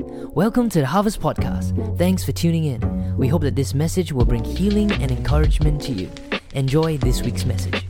[0.00, 1.98] Welcome to the Harvest Podcast.
[1.98, 3.16] Thanks for tuning in.
[3.16, 6.08] We hope that this message will bring healing and encouragement to you.
[6.54, 7.84] Enjoy this week's message.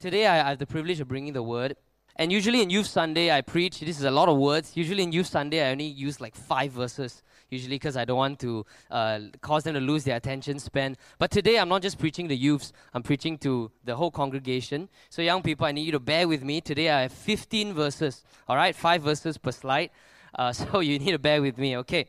[0.00, 1.76] Today, I have the privilege of bringing the word.
[2.16, 3.78] And usually in Youth Sunday, I preach.
[3.78, 4.72] This is a lot of words.
[4.74, 8.38] Usually in Youth Sunday, I only use like five verses, usually because I don't want
[8.40, 10.96] to uh, cause them to lose their attention span.
[11.18, 14.88] But today, I'm not just preaching the youths, I'm preaching to the whole congregation.
[15.10, 16.60] So, young people, I need you to bear with me.
[16.60, 18.74] Today, I have 15 verses, all right?
[18.74, 19.90] Five verses per slide.
[20.34, 22.08] Uh, so, you need to bear with me, okay?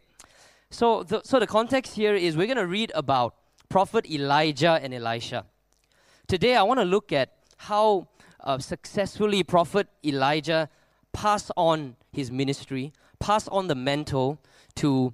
[0.69, 3.35] So the, so the context here is we're going to read about
[3.69, 5.45] Prophet Elijah and Elisha.
[6.27, 8.07] Today, I want to look at how
[8.41, 10.69] uh, successfully Prophet Elijah
[11.13, 14.39] passed on his ministry, passed on the mantle
[14.75, 15.13] to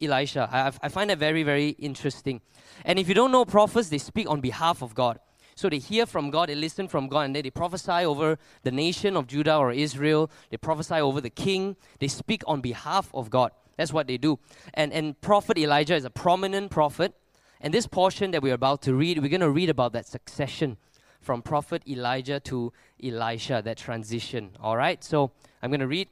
[0.00, 0.48] Elisha.
[0.50, 2.40] I, I find that very, very interesting.
[2.84, 5.18] And if you don't know prophets, they speak on behalf of God.
[5.56, 8.72] So they hear from God, they listen from God, and then they prophesy over the
[8.72, 10.30] nation of Judah or Israel.
[10.50, 11.76] They prophesy over the king.
[12.00, 13.52] They speak on behalf of God.
[13.76, 14.38] That's what they do.
[14.74, 17.14] And, and Prophet Elijah is a prominent prophet.
[17.60, 20.76] And this portion that we're about to read, we're going to read about that succession
[21.20, 22.72] from Prophet Elijah to
[23.02, 24.50] Elisha, that transition.
[24.60, 25.02] All right?
[25.02, 25.30] So
[25.62, 26.08] I'm going to read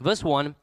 [0.00, 0.54] verse 1.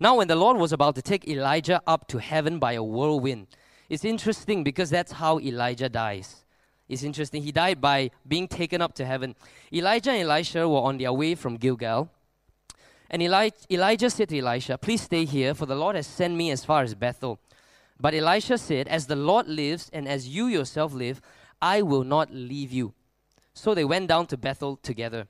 [0.00, 3.48] Now, when the Lord was about to take Elijah up to heaven by a whirlwind,
[3.88, 6.44] it's interesting because that's how Elijah dies.
[6.88, 7.42] It's interesting.
[7.42, 9.34] He died by being taken up to heaven.
[9.72, 12.10] Elijah and Elisha were on their way from Gilgal.
[13.10, 16.50] And Eli- Elijah said to Elisha, Please stay here, for the Lord has sent me
[16.50, 17.40] as far as Bethel.
[18.00, 21.20] But Elisha said, As the Lord lives and as you yourself live,
[21.60, 22.94] I will not leave you.
[23.52, 25.26] So they went down to Bethel together.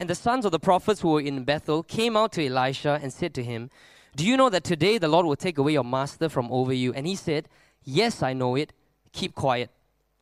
[0.00, 3.12] And the sons of the prophets who were in Bethel came out to Elisha and
[3.12, 3.70] said to him,
[4.16, 6.92] Do you know that today the Lord will take away your master from over you?
[6.92, 7.48] And he said,
[7.84, 8.72] Yes, I know it.
[9.12, 9.70] Keep quiet.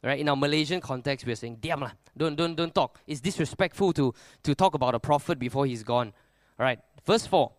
[0.03, 0.21] Right?
[0.21, 1.93] In our Malaysian context, we're saying, Diam lah.
[2.17, 3.01] Don't, don't, don't talk.
[3.07, 6.13] It's disrespectful to, to talk about a prophet before he's gone.
[6.59, 6.79] All right.
[7.07, 7.51] Verse 4.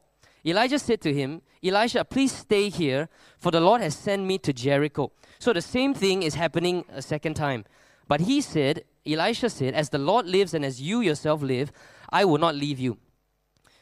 [0.46, 3.08] Elijah said to him, Elisha, please stay here,
[3.40, 5.12] for the Lord has sent me to Jericho.
[5.40, 7.66] So the same thing is happening a second time.
[8.08, 11.72] But he said, Elisha said, As the Lord lives and as you yourself live,
[12.14, 13.00] I will not leave you.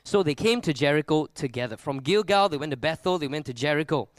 [0.03, 1.75] So they came to Jericho together.
[1.77, 4.09] From Gilgal, they went to Bethel, they went to Jericho.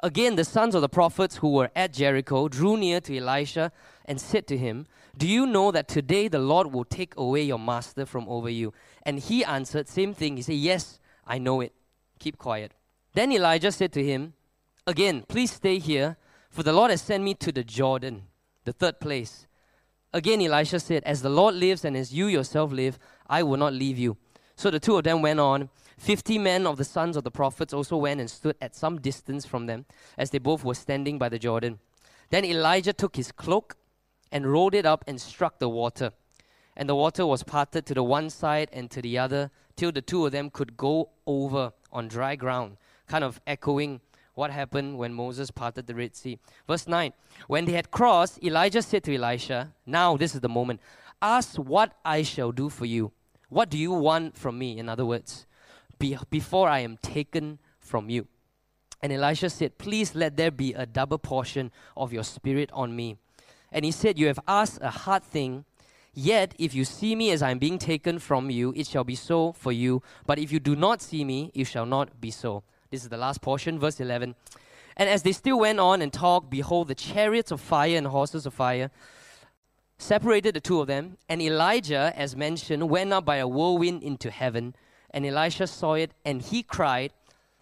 [0.00, 3.72] Again, the sons of the prophets who were at Jericho drew near to Elisha
[4.04, 7.58] and said to him, Do you know that today the Lord will take away your
[7.58, 8.74] master from over you?
[9.04, 10.36] And he answered, Same thing.
[10.36, 11.72] He said, Yes, I know it.
[12.18, 12.72] Keep quiet.
[13.14, 14.34] Then Elijah said to him,
[14.86, 16.16] Again, please stay here,
[16.50, 18.24] for the Lord has sent me to the Jordan,
[18.64, 19.46] the third place.
[20.12, 22.98] Again, Elisha said, As the Lord lives and as you yourself live,
[23.32, 24.18] I will not leave you.
[24.56, 25.70] So the two of them went on.
[25.96, 29.46] Fifty men of the sons of the prophets also went and stood at some distance
[29.46, 29.86] from them,
[30.18, 31.78] as they both were standing by the Jordan.
[32.28, 33.76] Then Elijah took his cloak
[34.30, 36.12] and rolled it up and struck the water.
[36.76, 40.02] And the water was parted to the one side and to the other, till the
[40.02, 42.76] two of them could go over on dry ground,
[43.06, 44.02] kind of echoing
[44.34, 46.38] what happened when Moses parted the Red Sea.
[46.68, 47.14] Verse 9
[47.46, 50.80] When they had crossed, Elijah said to Elisha, Now this is the moment.
[51.22, 53.12] Ask what I shall do for you.
[53.52, 54.78] What do you want from me?
[54.78, 55.46] In other words,
[55.98, 58.26] be, before I am taken from you.
[59.02, 63.18] And Elisha said, Please let there be a double portion of your spirit on me.
[63.70, 65.66] And he said, You have asked a hard thing.
[66.14, 69.14] Yet, if you see me as I am being taken from you, it shall be
[69.14, 70.02] so for you.
[70.26, 72.64] But if you do not see me, it shall not be so.
[72.90, 74.34] This is the last portion, verse 11.
[74.96, 78.46] And as they still went on and talked, behold, the chariots of fire and horses
[78.46, 78.90] of fire
[80.02, 81.16] separated the two of them.
[81.28, 84.74] And Elijah, as mentioned, went up by a whirlwind into heaven.
[85.10, 87.12] And Elisha saw it, and he cried,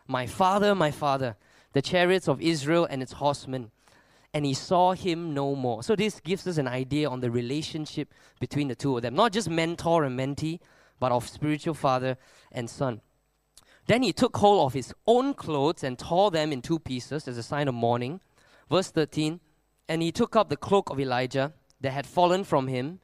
[0.07, 1.37] My father, my father,
[1.73, 3.71] the chariots of Israel and its horsemen.
[4.33, 5.83] And he saw him no more.
[5.83, 9.15] So, this gives us an idea on the relationship between the two of them.
[9.15, 10.61] Not just mentor and mentee,
[11.01, 12.17] but of spiritual father
[12.53, 13.01] and son.
[13.87, 17.37] Then he took hold of his own clothes and tore them in two pieces as
[17.39, 18.21] a sign of mourning.
[18.71, 19.41] Verse 13
[19.89, 23.01] And he took up the cloak of Elijah that had fallen from him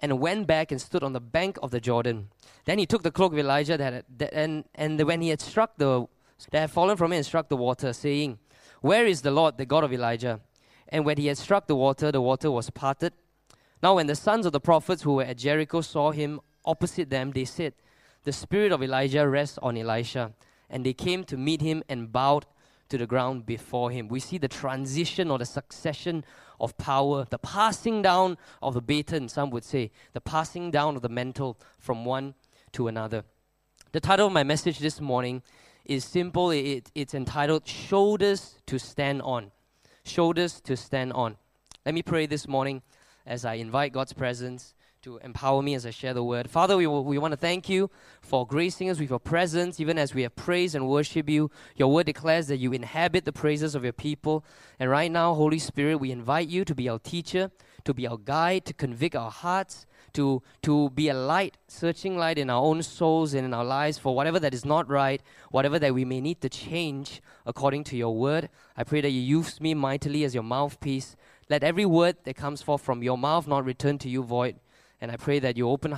[0.00, 2.28] and went back and stood on the bank of the Jordan.
[2.64, 5.40] Then he took the cloak of Elijah that, had, that and, and when he had
[5.40, 6.06] struck the
[6.52, 8.38] that had fallen from him and struck the water, saying,
[8.80, 10.40] Where is the Lord, the God of Elijah?
[10.88, 13.12] And when he had struck the water, the water was parted.
[13.82, 17.32] Now, when the sons of the prophets who were at Jericho saw him opposite them,
[17.32, 17.74] they said,
[18.24, 20.32] the spirit of Elijah rests on Elisha.
[20.68, 22.46] And they came to meet him and bowed
[22.90, 24.08] to the ground before him.
[24.08, 26.24] We see the transition or the succession
[26.60, 31.02] of power, the passing down of the baton, some would say, the passing down of
[31.02, 32.34] the mantle from one
[32.72, 33.24] to another.
[33.92, 35.42] The title of my message this morning
[35.84, 36.50] is simple.
[36.50, 39.50] It, it's entitled Shoulders to Stand On.
[40.04, 41.36] Shoulders to Stand On.
[41.86, 42.82] Let me pray this morning
[43.24, 44.74] as I invite God's presence
[45.08, 46.50] to empower me as I share the word.
[46.50, 47.90] Father, we, we want to thank you
[48.20, 51.50] for gracing us with your presence, even as we have praised and worship you.
[51.76, 54.44] Your word declares that you inhabit the praises of your people.
[54.78, 57.50] And right now, Holy Spirit, we invite you to be our teacher,
[57.84, 62.36] to be our guide, to convict our hearts, to, to be a light, searching light
[62.36, 65.78] in our own souls and in our lives for whatever that is not right, whatever
[65.78, 68.50] that we may need to change according to your word.
[68.76, 71.16] I pray that you use me mightily as your mouthpiece.
[71.48, 74.56] Let every word that comes forth from your mouth not return to you void.
[75.00, 75.94] And I pray that you open,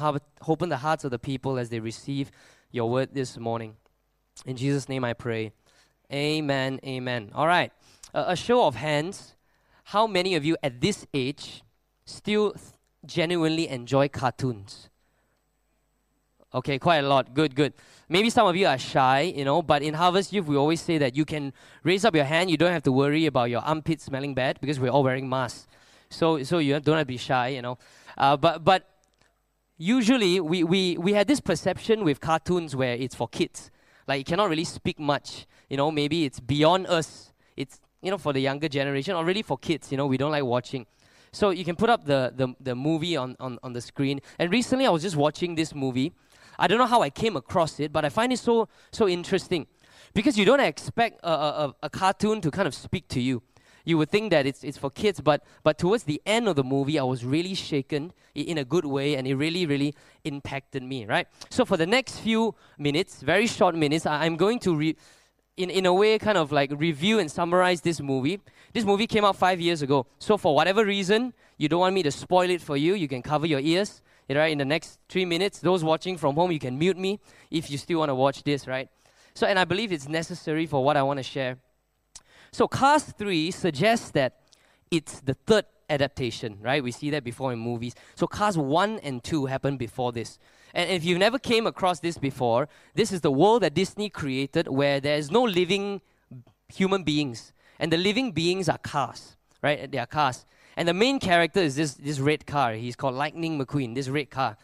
[0.47, 2.31] open the hearts of the people as they receive
[2.70, 3.76] your word this morning.
[4.47, 5.52] In Jesus' name I pray.
[6.12, 6.81] Amen.
[6.85, 7.31] Amen.
[7.35, 7.73] All right.
[8.12, 9.37] Uh, a show of hands.
[9.85, 11.62] How many of you at this age
[12.05, 12.55] still
[13.05, 14.91] genuinely enjoy cartoons?
[16.53, 17.32] Okay, quite a lot.
[17.32, 17.75] Good, good.
[18.08, 20.99] Maybe some of you are shy, you know, but in Harvest Youth, we always say
[20.99, 21.53] that you can
[21.85, 22.50] raise up your hand.
[22.50, 25.69] You don't have to worry about your armpit smelling bad because we're all wearing masks.
[26.08, 27.79] So, so you don't have to be shy, you know.
[28.20, 28.87] Uh, but, but
[29.78, 33.70] usually, we, we, we had this perception with cartoons where it's for kids.
[34.06, 35.46] Like, you cannot really speak much.
[35.70, 37.32] You know, maybe it's beyond us.
[37.56, 40.32] It's, you know, for the younger generation or really for kids, you know, we don't
[40.32, 40.84] like watching.
[41.32, 44.20] So you can put up the, the, the movie on, on, on the screen.
[44.38, 46.12] And recently I was just watching this movie.
[46.58, 49.67] I don't know how I came across it, but I find it so, so interesting.
[50.12, 53.43] Because you don't expect a, a, a cartoon to kind of speak to you.
[53.85, 56.65] You would think that it's, it's for kids, but, but towards the end of the
[56.65, 59.94] movie, I was really shaken in a good way, and it really, really
[60.25, 61.27] impacted me, right?
[61.49, 64.97] So for the next few minutes, very short minutes, I'm going to re-
[65.56, 68.41] in, in a way, kind of like review and summarize this movie.
[68.73, 70.06] This movie came out five years ago.
[70.19, 73.23] So, for whatever reason, you don't want me to spoil it for you, you can
[73.23, 74.03] cover your ears.
[74.29, 77.19] Right, in the next three minutes, those watching from home, you can mute me
[77.50, 78.88] if you still want to watch this, right?
[79.35, 81.56] So, and I believe it's necessary for what I want to share.
[82.52, 84.41] So, Cars 3 suggests that
[84.91, 86.82] it's the third adaptation, right?
[86.82, 87.94] We see that before in movies.
[88.14, 90.38] So, Cars 1 and 2 happened before this.
[90.75, 94.69] And if you've never came across this before, this is the world that Disney created
[94.69, 96.00] where there is no living
[96.69, 97.52] human beings.
[97.79, 99.91] And the living beings are cars, right?
[99.91, 100.44] They are cars.
[100.76, 102.75] And the main character is this, this red car.
[102.75, 104.56] He's called Lightning McQueen, this red car.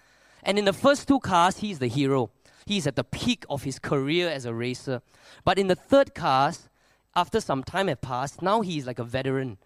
[0.42, 2.30] And in the first two cars, he's the hero.
[2.66, 5.02] He's at the peak of his career as a racer.
[5.44, 6.68] But in the third cars,
[7.16, 9.58] after some time had passed, now he's like a veteran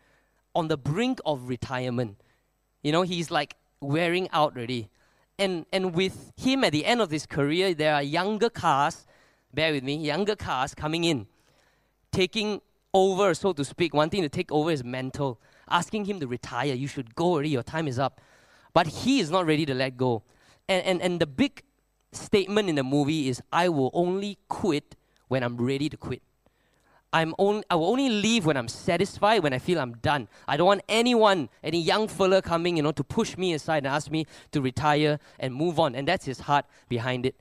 [0.55, 2.17] on the brink of retirement.
[2.83, 4.89] You know, he's like wearing out already
[5.41, 9.07] and, and with him at the end of his career, there are younger cars,
[9.55, 11.27] bear with me, younger cars coming in,
[12.13, 12.61] taking
[12.93, 16.75] over, so to speak, wanting to take over his mantle, asking him to retire.
[16.75, 18.21] You should go already, your time is up.
[18.75, 20.23] But he is not ready to let go.
[20.69, 21.63] And, and, and the big
[22.13, 24.95] statement in the movie is I will only quit
[25.29, 26.23] when I'm ready to quit.
[27.13, 30.29] I'm on, I will only leave when I'm satisfied, when I feel I'm done.
[30.47, 33.89] I don't want anyone, any young fella coming, you know, to push me aside and
[33.89, 35.95] ask me to retire and move on.
[35.97, 37.35] And that's his heart behind it.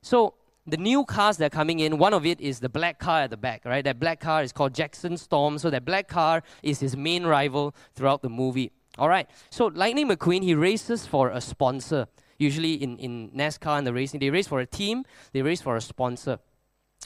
[0.00, 0.34] So
[0.66, 3.30] the new cars that are coming in, one of it is the black car at
[3.30, 3.84] the back, right?
[3.84, 5.58] That black car is called Jackson Storm.
[5.58, 8.70] So that black car is his main rival throughout the movie.
[8.96, 9.28] All right.
[9.50, 12.06] So Lightning McQueen, he races for a sponsor.
[12.38, 15.76] Usually in, in NASCAR and the racing, they race for a team, they race for
[15.76, 16.38] a sponsor.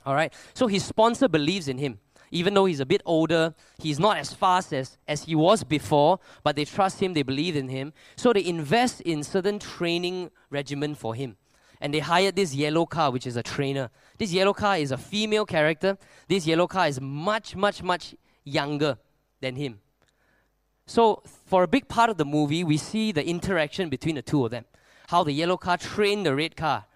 [0.04, 0.32] All right.
[0.54, 1.98] So his sponsor believes in him.
[2.30, 6.18] Even though he's a bit older, he's not as fast as, as he was before,
[6.42, 7.92] but they trust him, they believe in him.
[8.16, 11.36] So they invest in certain training regimen for him.
[11.80, 13.90] And they hired this yellow car, which is a trainer.
[14.18, 15.96] This yellow car is a female character.
[16.26, 18.14] This yellow car is much, much, much
[18.44, 18.98] younger
[19.40, 19.80] than him.
[20.86, 24.44] So, for a big part of the movie, we see the interaction between the two
[24.44, 24.64] of them.
[25.08, 26.86] How the yellow car trained the red car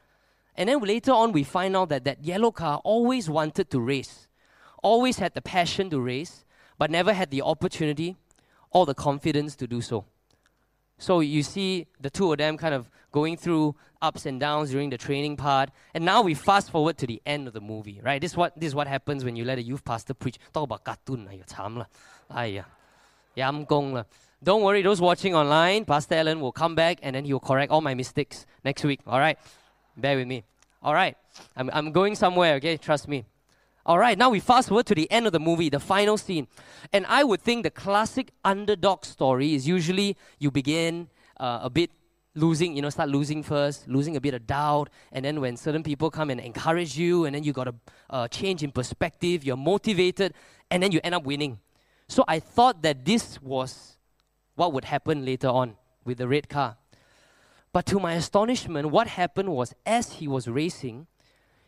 [0.56, 4.28] and then later on, we find out that that yellow car always wanted to race,
[4.82, 6.44] always had the passion to race,
[6.78, 8.16] but never had the opportunity
[8.70, 10.04] or the confidence to do so.
[10.98, 14.90] So you see the two of them kind of going through ups and downs during
[14.90, 15.70] the training part.
[15.94, 18.20] And now we fast forward to the end of the movie, right?
[18.20, 20.38] This is what, this is what happens when you let a youth pastor preach.
[20.52, 21.28] Talk about cartoon,
[22.30, 22.42] ah,
[24.42, 27.70] Don't worry, those watching online, Pastor Allen will come back and then he will correct
[27.70, 29.38] all my mistakes next week, all right?
[29.96, 30.44] Bear with me.
[30.82, 31.16] All right.
[31.56, 32.76] I'm, I'm going somewhere, okay?
[32.76, 33.24] Trust me.
[33.84, 36.46] All right, now we fast forward to the end of the movie, the final scene.
[36.92, 41.08] And I would think the classic underdog story is usually you begin
[41.40, 41.90] uh, a bit
[42.36, 44.88] losing, you know, start losing first, losing a bit of doubt.
[45.10, 47.74] And then when certain people come and encourage you, and then you got a
[48.08, 50.34] uh, change in perspective, you're motivated,
[50.70, 51.58] and then you end up winning.
[52.08, 53.96] So I thought that this was
[54.54, 56.76] what would happen later on with the red car.
[57.72, 61.06] But to my astonishment, what happened was as he was racing,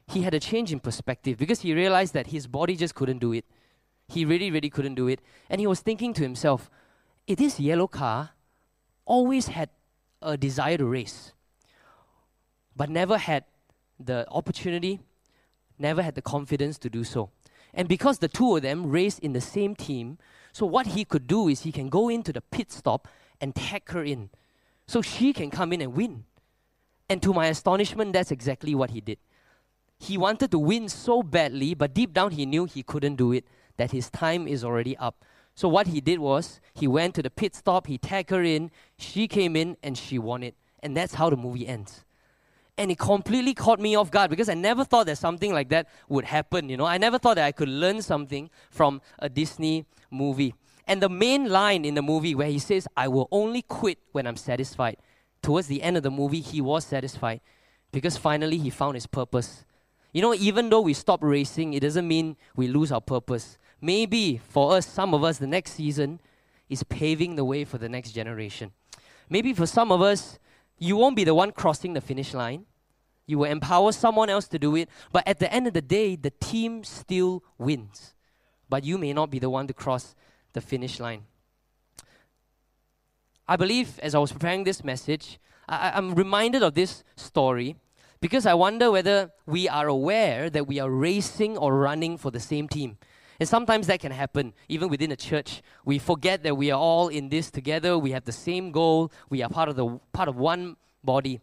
[0.06, 3.32] he had a change in perspective because he realized that his body just couldn't do
[3.32, 3.46] it.
[4.06, 5.20] He really, really couldn't do it.
[5.48, 6.70] And he was thinking to himself,
[7.26, 8.30] this yellow car
[9.06, 9.70] always had
[10.20, 11.32] a desire to race,
[12.76, 13.44] but never had
[13.98, 15.00] the opportunity,
[15.78, 17.30] never had the confidence to do so.
[17.72, 20.18] And because the two of them raced in the same team,
[20.52, 23.08] so what he could do is he can go into the pit stop
[23.40, 24.30] and tag her in.
[24.86, 26.24] So she can come in and win.
[27.08, 29.18] And to my astonishment, that's exactly what he did.
[29.98, 33.44] He wanted to win so badly, but deep down he knew he couldn't do it,
[33.76, 35.24] that his time is already up.
[35.54, 38.70] So what he did was he went to the pit stop, he tagged her in,
[38.98, 40.56] she came in, and she won it.
[40.82, 42.04] And that's how the movie ends.
[42.76, 45.86] And it completely caught me off guard because I never thought that something like that
[46.08, 46.68] would happen.
[46.68, 50.54] You know, I never thought that I could learn something from a Disney movie.
[50.86, 54.26] And the main line in the movie where he says, I will only quit when
[54.26, 54.98] I'm satisfied.
[55.42, 57.40] Towards the end of the movie, he was satisfied
[57.92, 59.64] because finally he found his purpose.
[60.12, 63.58] You know, even though we stop racing, it doesn't mean we lose our purpose.
[63.80, 66.20] Maybe for us, some of us, the next season
[66.68, 68.72] is paving the way for the next generation.
[69.28, 70.38] Maybe for some of us,
[70.78, 72.66] you won't be the one crossing the finish line.
[73.26, 74.88] You will empower someone else to do it.
[75.12, 78.14] But at the end of the day, the team still wins.
[78.68, 80.14] But you may not be the one to cross
[80.54, 81.24] the finish line.
[83.46, 87.76] I believe as I was preparing this message, I, I'm reminded of this story
[88.20, 92.40] because I wonder whether we are aware that we are racing or running for the
[92.40, 92.96] same team.
[93.38, 95.60] And sometimes that can happen, even within a church.
[95.84, 97.98] We forget that we are all in this together.
[97.98, 99.12] We have the same goal.
[99.28, 101.40] We are part of the part of one body.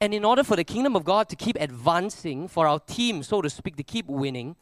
[0.00, 3.40] And in order for the kingdom of God to keep advancing, for our team, so
[3.40, 4.56] to speak, to keep winning,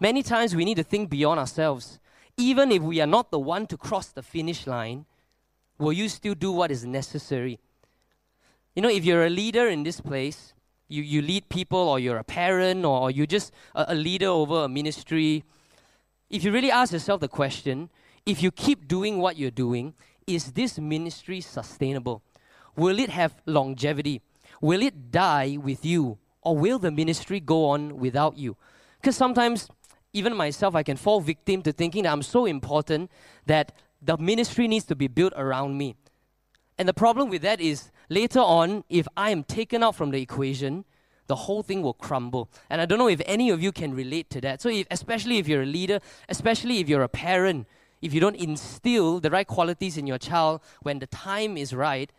[0.00, 2.00] many times we need to think beyond ourselves.
[2.36, 5.06] Even if we are not the one to cross the finish line,
[5.78, 7.58] will you still do what is necessary?
[8.74, 10.54] You know, if you're a leader in this place,
[10.88, 14.64] you, you lead people, or you're a parent, or, you're just a, a leader over
[14.64, 15.44] a ministry,
[16.30, 17.90] if you really ask yourself the question,
[18.24, 19.94] if you keep doing what you're doing,
[20.26, 22.22] is this ministry sustainable?
[22.76, 24.22] Will it have longevity?
[24.60, 26.18] Will it die with you?
[26.40, 28.56] Or will the ministry go on without you?
[29.00, 29.68] Because sometimes,
[30.12, 33.10] even myself, I can fall victim to thinking that I'm so important
[33.46, 35.96] that the ministry needs to be built around me.
[36.78, 40.20] And the problem with that is later on, if I am taken out from the
[40.20, 40.84] equation,
[41.28, 42.50] the whole thing will crumble.
[42.68, 44.60] And I don't know if any of you can relate to that.
[44.60, 47.66] So, if, especially if you're a leader, especially if you're a parent,
[48.00, 52.12] if you don't instill the right qualities in your child when the time is right,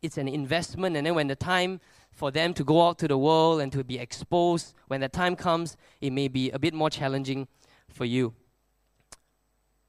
[0.00, 0.96] it's an investment.
[0.96, 1.80] And then when the time
[2.12, 5.34] for them to go out to the world and to be exposed, when the time
[5.34, 7.48] comes, it may be a bit more challenging
[7.88, 8.34] for you.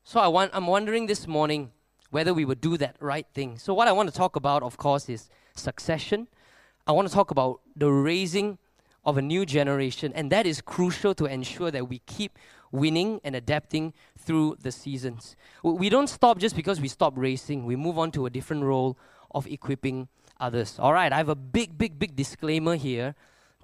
[0.03, 1.71] So I want, I'm wondering this morning
[2.09, 3.57] whether we would do that right thing.
[3.57, 6.27] So, what I want to talk about, of course, is succession.
[6.85, 8.59] I want to talk about the raising
[9.05, 12.37] of a new generation, and that is crucial to ensure that we keep
[12.71, 15.35] winning and adapting through the seasons.
[15.63, 18.97] We don't stop just because we stop racing, we move on to a different role
[19.31, 20.07] of equipping
[20.43, 20.77] others.
[20.77, 23.15] All right, I have a big, big, big disclaimer here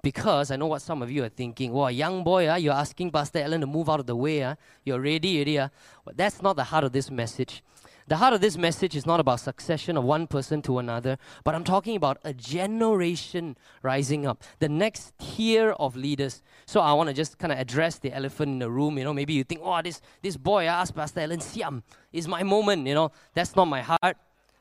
[0.02, 1.72] because I know what some of you are thinking.
[1.72, 4.42] Well, young boy, uh, you're asking Pastor Allen to move out of the way.
[4.42, 5.58] Uh, you're ready, ready.
[5.58, 5.68] Uh.
[6.04, 7.62] But that's not the heart of this message.
[8.08, 11.54] The heart of this message is not about succession of one person to another, but
[11.54, 16.42] I'm talking about a generation rising up, the next tier of leaders.
[16.66, 18.98] So I want to just kind of address the elephant in the room.
[18.98, 22.26] You know, maybe you think, oh, this, this boy I asked Pastor Allen Siam is
[22.26, 22.84] my moment.
[22.88, 24.16] You know, that's not my heart.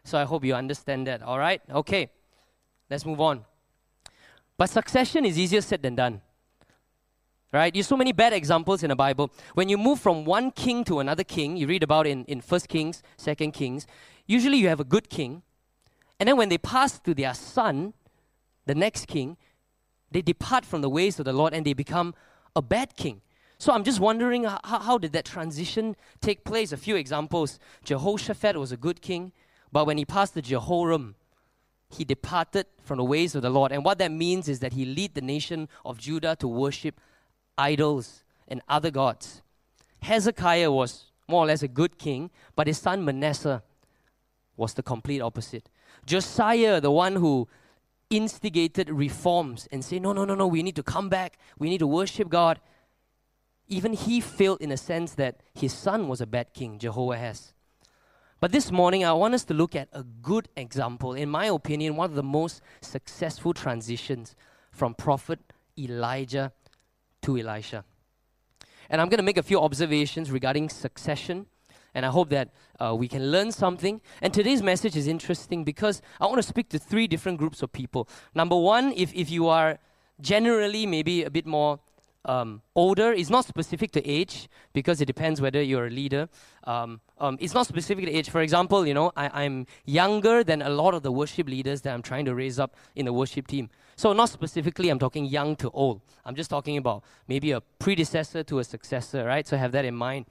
[0.09, 1.21] So I hope you understand that.
[1.21, 1.61] All right?
[1.71, 2.09] Okay.
[2.89, 3.45] Let's move on.
[4.57, 6.21] But succession is easier said than done.
[7.53, 7.71] Right?
[7.71, 9.31] There's so many bad examples in the Bible.
[9.53, 12.61] When you move from one king to another king, you read about in, in 1
[12.61, 13.85] Kings, 2 Kings,
[14.25, 15.43] usually you have a good king.
[16.19, 17.93] And then when they pass to their son,
[18.65, 19.37] the next king,
[20.11, 22.15] they depart from the ways of the Lord and they become
[22.55, 23.21] a bad king.
[23.59, 26.71] So I'm just wondering how, how did that transition take place?
[26.71, 27.59] A few examples.
[27.83, 29.33] Jehoshaphat was a good king,
[29.71, 31.15] but when he passed the Jehoram,
[31.89, 33.71] he departed from the ways of the Lord.
[33.71, 36.99] And what that means is that he led the nation of Judah to worship
[37.57, 39.41] idols and other gods.
[40.01, 43.63] Hezekiah was more or less a good king, but his son Manasseh
[44.55, 45.69] was the complete opposite.
[46.05, 47.47] Josiah, the one who
[48.09, 51.77] instigated reforms and said, No, no, no, no, we need to come back, we need
[51.79, 52.59] to worship God.
[53.67, 57.53] Even he failed in a sense that his son was a bad king, Jehoahaz.
[58.41, 61.97] But this morning, I want us to look at a good example, in my opinion,
[61.97, 64.33] one of the most successful transitions
[64.71, 65.39] from prophet
[65.77, 66.53] Elijah
[67.23, 67.83] to Elisha.
[68.89, 71.47] And I'm going to make a few observations regarding succession.
[71.93, 73.99] And I hope that uh, we can learn something.
[74.21, 77.73] And today's message is interesting because I want to speak to three different groups of
[77.73, 78.07] people.
[78.33, 79.79] Number one, if, if you are
[80.21, 81.79] generally maybe a bit more
[82.23, 86.29] um, older, it's not specific to age because it depends whether you're a leader
[86.63, 88.29] um, um, it's not specific to age.
[88.29, 91.93] For example, you know, I, I'm younger than a lot of the worship leaders that
[91.93, 93.69] I'm trying to raise up in the worship team.
[93.95, 96.01] So, not specifically, I'm talking young to old.
[96.25, 99.45] I'm just talking about maybe a predecessor to a successor, right?
[99.45, 100.25] So, have that in mind.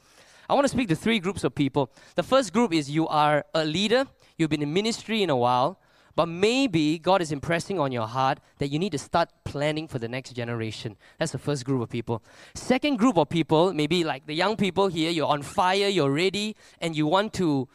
[0.48, 1.90] I want to speak to three groups of people.
[2.14, 4.06] The first group is you are a leader,
[4.38, 5.78] you've been in ministry in a while,
[6.18, 10.00] but maybe God is impressing on your heart that you need to start planning for
[10.00, 10.96] the next generation.
[11.16, 12.24] That's the first group of people.
[12.56, 16.56] Second group of people, maybe like the young people here, you're on fire, you're ready,
[16.80, 17.68] and you want to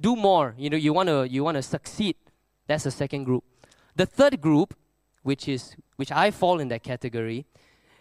[0.00, 0.54] do more.
[0.56, 2.14] You know, you want to you want to succeed.
[2.68, 3.42] That's the second group.
[3.96, 4.74] The third group,
[5.24, 7.46] which is which I fall in that category,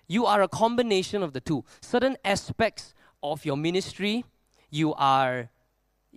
[0.08, 1.66] you are a combination of the two.
[1.82, 4.26] Certain aspects of your ministry,
[4.70, 5.50] you are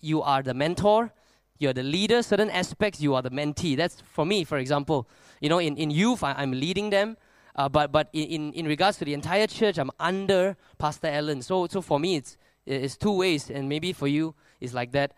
[0.02, 1.14] you are the mentor,
[1.60, 3.76] you're the leader, certain aspects, you are the mentee.
[3.76, 5.06] That's for me, for example.
[5.40, 7.18] You know, in, in youth, I, am leading them.
[7.54, 11.42] Uh, but but in, in regards to the entire church, I'm under Pastor Allen.
[11.42, 13.50] So, so for me, it's, it's two ways.
[13.50, 15.12] And maybe for you, it's like that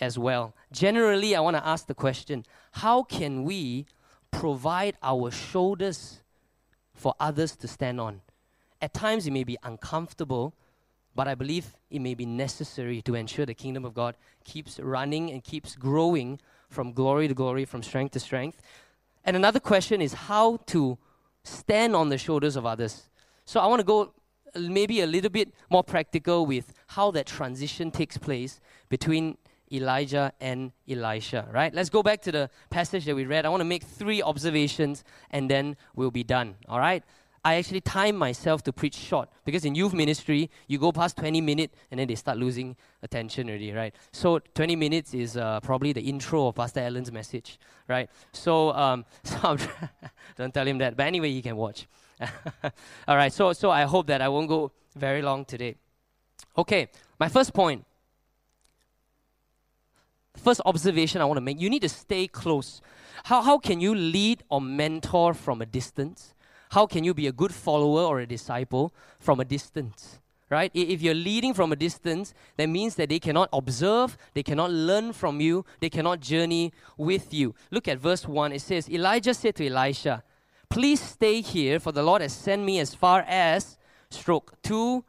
[0.00, 0.54] as well.
[0.72, 3.86] Generally, I want to ask the question how can we
[4.32, 6.20] provide our shoulders
[6.94, 8.22] for others to stand on?
[8.82, 10.52] At times, it may be uncomfortable
[11.16, 15.30] but I believe it may be necessary to ensure the kingdom of God keeps running
[15.30, 18.60] and keeps growing from glory to glory, from strength to strength.
[19.24, 20.98] And another question is how to
[21.42, 23.08] stand on the shoulders of others.
[23.46, 24.12] So I want to go
[24.54, 29.38] maybe a little bit more practical with how that transition takes place between
[29.72, 31.74] Elijah and Elisha, right?
[31.74, 33.44] Let's go back to the passage that we read.
[33.44, 37.02] I want to make three observations and then we'll be done, all right?
[37.46, 41.40] I actually time myself to preach short because in youth ministry, you go past 20
[41.40, 42.74] minutes and then they start losing
[43.04, 43.94] attention already, right?
[44.10, 48.10] So 20 minutes is uh, probably the intro of Pastor Allen's message, right?
[48.32, 49.56] So, um, so
[50.36, 50.96] don't tell him that.
[50.96, 51.86] But anyway, he can watch.
[53.06, 55.76] All right, so, so I hope that I won't go very long today.
[56.58, 56.88] Okay,
[57.20, 57.84] my first point.
[60.36, 62.80] First observation I want to make you need to stay close.
[63.22, 66.34] How, how can you lead or mentor from a distance?
[66.70, 70.18] How can you be a good follower or a disciple from a distance?
[70.48, 70.70] Right?
[70.74, 75.12] If you're leading from a distance, that means that they cannot observe, they cannot learn
[75.12, 77.54] from you, they cannot journey with you.
[77.72, 78.52] Look at verse 1.
[78.52, 80.22] It says, Elijah said to Elisha,
[80.68, 83.76] Please stay here, for the Lord has sent me as far as
[84.08, 85.04] stroke 2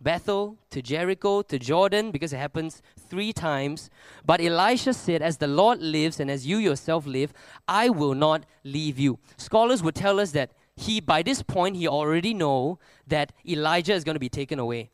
[0.00, 3.88] Bethel, to Jericho, to Jordan, because it happens three times.
[4.24, 7.32] But Elisha said, As the Lord lives and as you yourself live,
[7.66, 9.18] I will not leave you.
[9.36, 14.04] Scholars would tell us that he by this point he already know that Elijah is
[14.04, 14.90] going to be taken away.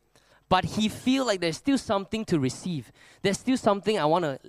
[0.49, 2.91] But he feel like there's still something to receive.
[3.21, 4.39] There's still something I want to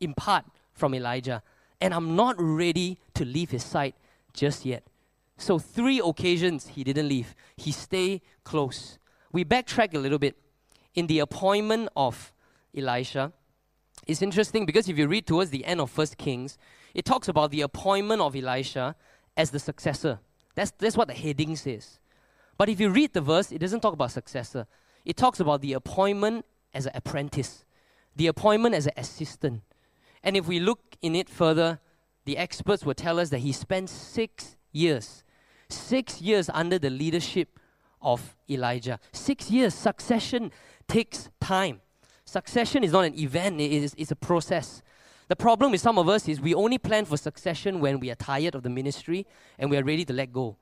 [0.00, 1.42] impart from Elijah.
[1.80, 3.94] And I'm not ready to leave his side
[4.32, 4.84] just yet.
[5.36, 7.34] So three occasions he didn't leave.
[7.56, 8.98] He stay close.
[9.32, 10.36] We backtrack a little bit.
[10.94, 12.32] In the appointment of
[12.76, 13.32] Elisha,
[14.06, 16.56] it's interesting because if you read towards the end of First Kings,
[16.94, 18.94] it talks about the appointment of Elisha
[19.36, 20.20] as the successor.
[20.54, 21.98] That's, that's what the heading says.
[22.56, 24.66] But if you read the verse, it doesn't talk about successor.
[25.04, 27.64] It talks about the appointment as an apprentice,
[28.16, 29.62] the appointment as an assistant.
[30.22, 31.80] And if we look in it further,
[32.24, 35.24] the experts will tell us that he spent six years,
[35.68, 37.58] six years under the leadership
[38.00, 39.00] of Elijah.
[39.12, 39.74] Six years.
[39.74, 40.52] Succession
[40.88, 41.80] takes time.
[42.24, 44.82] Succession is not an event, it is, it's a process.
[45.28, 48.14] The problem with some of us is we only plan for succession when we are
[48.14, 49.26] tired of the ministry
[49.58, 50.56] and we are ready to let go.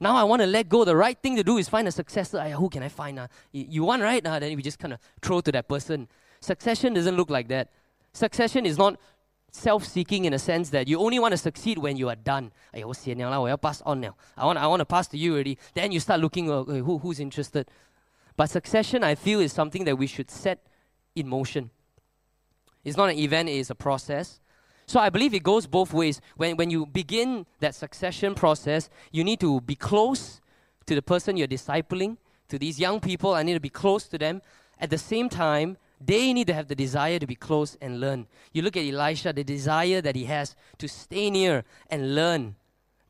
[0.00, 0.84] Now I want to let go.
[0.84, 2.40] The right thing to do is find a successor.
[2.50, 3.18] who can I find?
[3.18, 3.28] Uh?
[3.52, 4.24] You want, right?
[4.24, 6.08] Uh, then we just kind of throw to that person.
[6.40, 7.70] Succession doesn't look like that.
[8.12, 8.98] Succession is not
[9.50, 12.52] self-seeking in a sense that you only want to succeed when you are done.
[12.72, 12.82] I
[13.60, 14.16] pass on now.
[14.36, 15.58] I want, I want to pass to you already.
[15.74, 17.68] Then you start looking, okay, who, who's interested.
[18.36, 20.66] But succession, I feel, is something that we should set
[21.16, 21.70] in motion.
[22.84, 24.40] It's not an event, it is a process.
[24.86, 26.20] So I believe it goes both ways.
[26.36, 30.40] When, when you begin that succession process, you need to be close
[30.86, 32.16] to the person you're discipling,
[32.48, 33.34] to these young people.
[33.34, 34.40] I need to be close to them.
[34.80, 38.26] At the same time, they need to have the desire to be close and learn.
[38.52, 42.54] You look at Elisha, the desire that he has to stay near and learn.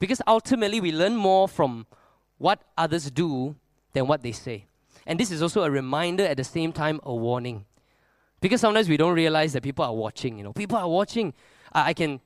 [0.00, 1.86] Because ultimately, we learn more from
[2.38, 3.54] what others do
[3.92, 4.66] than what they say.
[5.06, 7.66] And this is also a reminder, at the same time, a warning.
[8.40, 10.52] Because sometimes we don't realize that people are watching, you know.
[10.52, 11.34] People are watching.
[11.72, 12.20] I, I can,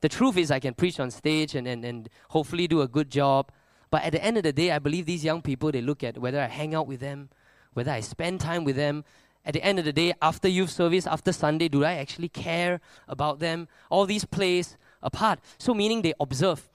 [0.00, 3.10] the truth is, I can preach on stage and, and, and hopefully do a good
[3.10, 3.52] job.
[3.90, 6.18] But at the end of the day, I believe these young people, they look at
[6.18, 7.28] whether I hang out with them,
[7.74, 9.04] whether I spend time with them.
[9.44, 12.80] At the end of the day, after youth service, after Sunday, do I actually care
[13.06, 13.68] about them?
[13.90, 15.38] All these plays apart.
[15.58, 16.68] So, meaning they observe.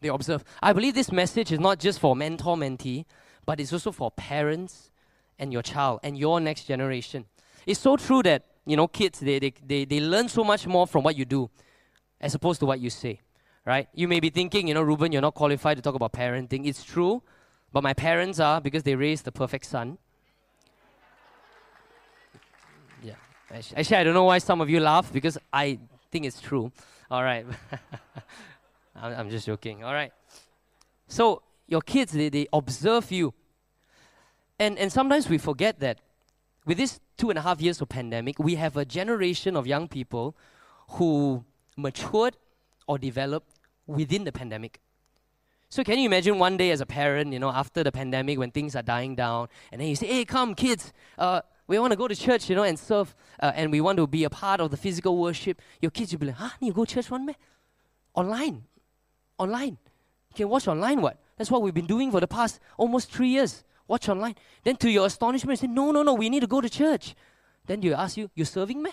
[0.00, 0.44] They observe.
[0.62, 3.04] I believe this message is not just for mentor mentee,
[3.44, 4.90] but it's also for parents
[5.38, 7.26] and your child and your next generation.
[7.66, 10.86] It's so true that, you know, kids, they, they, they, they learn so much more
[10.86, 11.50] from what you do
[12.20, 13.20] as opposed to what you say,
[13.64, 13.88] right?
[13.94, 16.66] You may be thinking, you know, Ruben, you're not qualified to talk about parenting.
[16.66, 17.22] It's true,
[17.72, 19.98] but my parents are because they raised the perfect son.
[23.02, 23.14] Yeah.
[23.76, 25.78] Actually, I don't know why some of you laugh because I
[26.10, 26.72] think it's true.
[27.10, 27.44] All right.
[28.96, 29.84] I'm just joking.
[29.84, 30.12] All right.
[31.08, 33.34] So your kids, they, they observe you.
[34.58, 36.00] And, and sometimes we forget that
[36.64, 39.88] with this two and a half years of pandemic, we have a generation of young
[39.88, 40.36] people
[40.90, 41.44] who
[41.76, 42.36] matured
[42.86, 43.54] or developed
[43.86, 44.80] within the pandemic.
[45.68, 48.50] So can you imagine one day as a parent, you know, after the pandemic when
[48.50, 51.96] things are dying down, and then you say, "Hey, come, kids, uh, we want to
[51.96, 54.60] go to church, you know, and serve, uh, and we want to be a part
[54.60, 56.50] of the physical worship." Your kids will be like, "Huh?
[56.60, 57.34] You go church one man?
[58.14, 58.64] Online,
[59.38, 59.78] online.
[60.30, 61.00] You can watch online.
[61.00, 61.18] What?
[61.36, 63.64] That's what we've been doing for the past almost three years.
[63.86, 64.34] Watch online.
[64.62, 66.14] Then, to your astonishment, you say, "No, no, no.
[66.14, 67.14] We need to go to church."
[67.66, 68.90] Then you ask you, "You're serving me?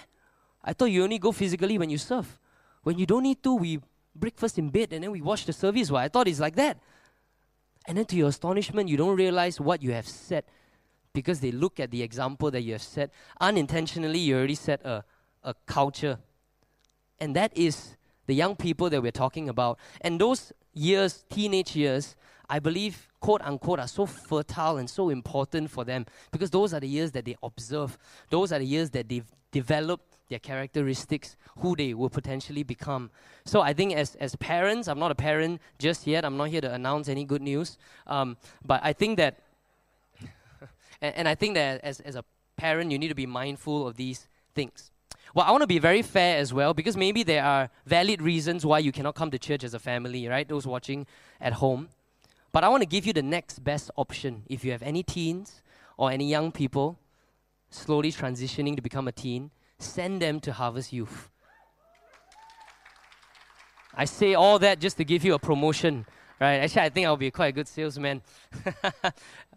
[0.63, 2.39] I thought you only go physically when you serve."
[2.83, 3.79] When you don't need to, we
[4.15, 5.91] breakfast in bed and then we watch the service.
[5.91, 6.77] Well, I thought it's like that.
[7.87, 10.43] And then to your astonishment, you don't realize what you have said
[11.13, 13.11] because they look at the example that you have set.
[13.39, 15.03] Unintentionally, you already set a,
[15.43, 16.19] a culture.
[17.19, 17.95] And that is
[18.27, 19.77] the young people that we're talking about.
[20.01, 22.15] And those years, teenage years,
[22.49, 26.81] I believe, quote unquote, are so fertile and so important for them because those are
[26.81, 27.97] the years that they observe.
[28.29, 33.11] Those are the years that they've developed their characteristics, who they will potentially become.
[33.45, 36.25] So I think as, as parents, I'm not a parent just yet.
[36.25, 37.77] I'm not here to announce any good news.
[38.07, 39.39] Um, but I think that,
[41.01, 42.23] and, and I think that as, as a
[42.57, 44.91] parent, you need to be mindful of these things.
[45.35, 48.65] Well, I want to be very fair as well because maybe there are valid reasons
[48.65, 50.47] why you cannot come to church as a family, right?
[50.47, 51.05] Those watching
[51.39, 51.89] at home.
[52.51, 54.43] But I want to give you the next best option.
[54.47, 55.61] If you have any teens
[55.97, 56.99] or any young people
[57.69, 61.29] slowly transitioning to become a teen, send them to Harvest Youth.
[63.93, 66.05] I say all that just to give you a promotion,
[66.39, 66.57] right?
[66.57, 68.21] Actually, I think I'll be quite a good salesman.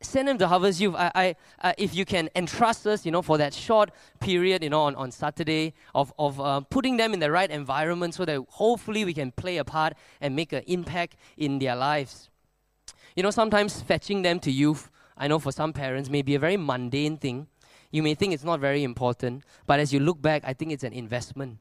[0.00, 0.94] send them to Harvest Youth.
[0.96, 4.70] I, I, uh, if you can entrust us, you know, for that short period, you
[4.70, 8.40] know, on, on Saturday, of, of uh, putting them in the right environment so that
[8.48, 12.30] hopefully we can play a part and make an impact in their lives.
[13.14, 16.38] You know, sometimes fetching them to youth, I know for some parents, may be a
[16.38, 17.46] very mundane thing.
[17.90, 20.84] You may think it's not very important, but as you look back, I think it's
[20.84, 21.58] an investment.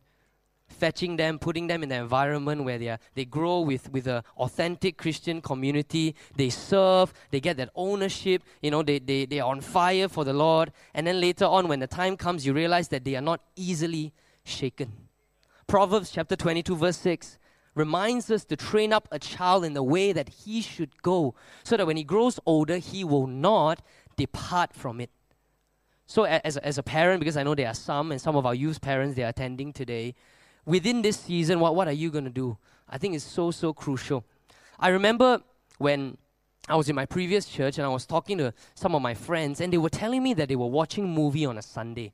[0.67, 4.23] Fetching them, putting them in an environment where they, are, they grow with, with an
[4.37, 9.49] authentic Christian community, they serve, they get that ownership, you know, they, they, they are
[9.49, 10.71] on fire for the Lord.
[10.93, 14.13] And then later on, when the time comes, you realize that they are not easily
[14.43, 14.91] shaken.
[15.67, 17.37] Proverbs chapter 22, verse 6
[17.75, 21.77] reminds us to train up a child in the way that he should go, so
[21.77, 23.81] that when he grows older, he will not
[24.15, 25.09] depart from it.
[26.07, 28.55] So, as as a parent, because I know there are some, and some of our
[28.55, 30.15] youth parents, they are attending today,
[30.65, 32.57] within this season, what, what are you going to do?
[32.89, 34.25] I think it's so, so crucial.
[34.79, 35.41] I remember
[35.77, 36.17] when
[36.67, 39.61] I was in my previous church and I was talking to some of my friends,
[39.61, 42.13] and they were telling me that they were watching movie on a Sunday.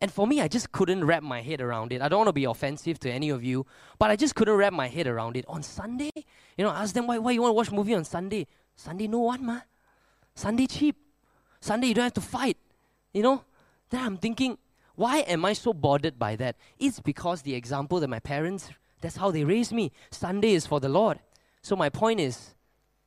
[0.00, 2.00] And for me, I just couldn't wrap my head around it.
[2.00, 3.66] I don't want to be offensive to any of you,
[3.98, 5.44] but I just couldn't wrap my head around it.
[5.48, 6.12] On Sunday,
[6.56, 8.46] you know, ask them why, why you want to watch movie on Sunday.
[8.76, 9.60] Sunday no one, ma.
[10.34, 10.96] Sunday cheap.
[11.60, 12.56] Sunday you don't have to fight.
[13.12, 13.44] You know,
[13.90, 14.56] then I'm thinking,
[14.98, 16.56] why am I so bothered by that?
[16.76, 18.68] It's because the example that my parents,
[19.00, 19.92] that's how they raised me.
[20.10, 21.20] Sunday is for the Lord.
[21.62, 22.56] So my point is,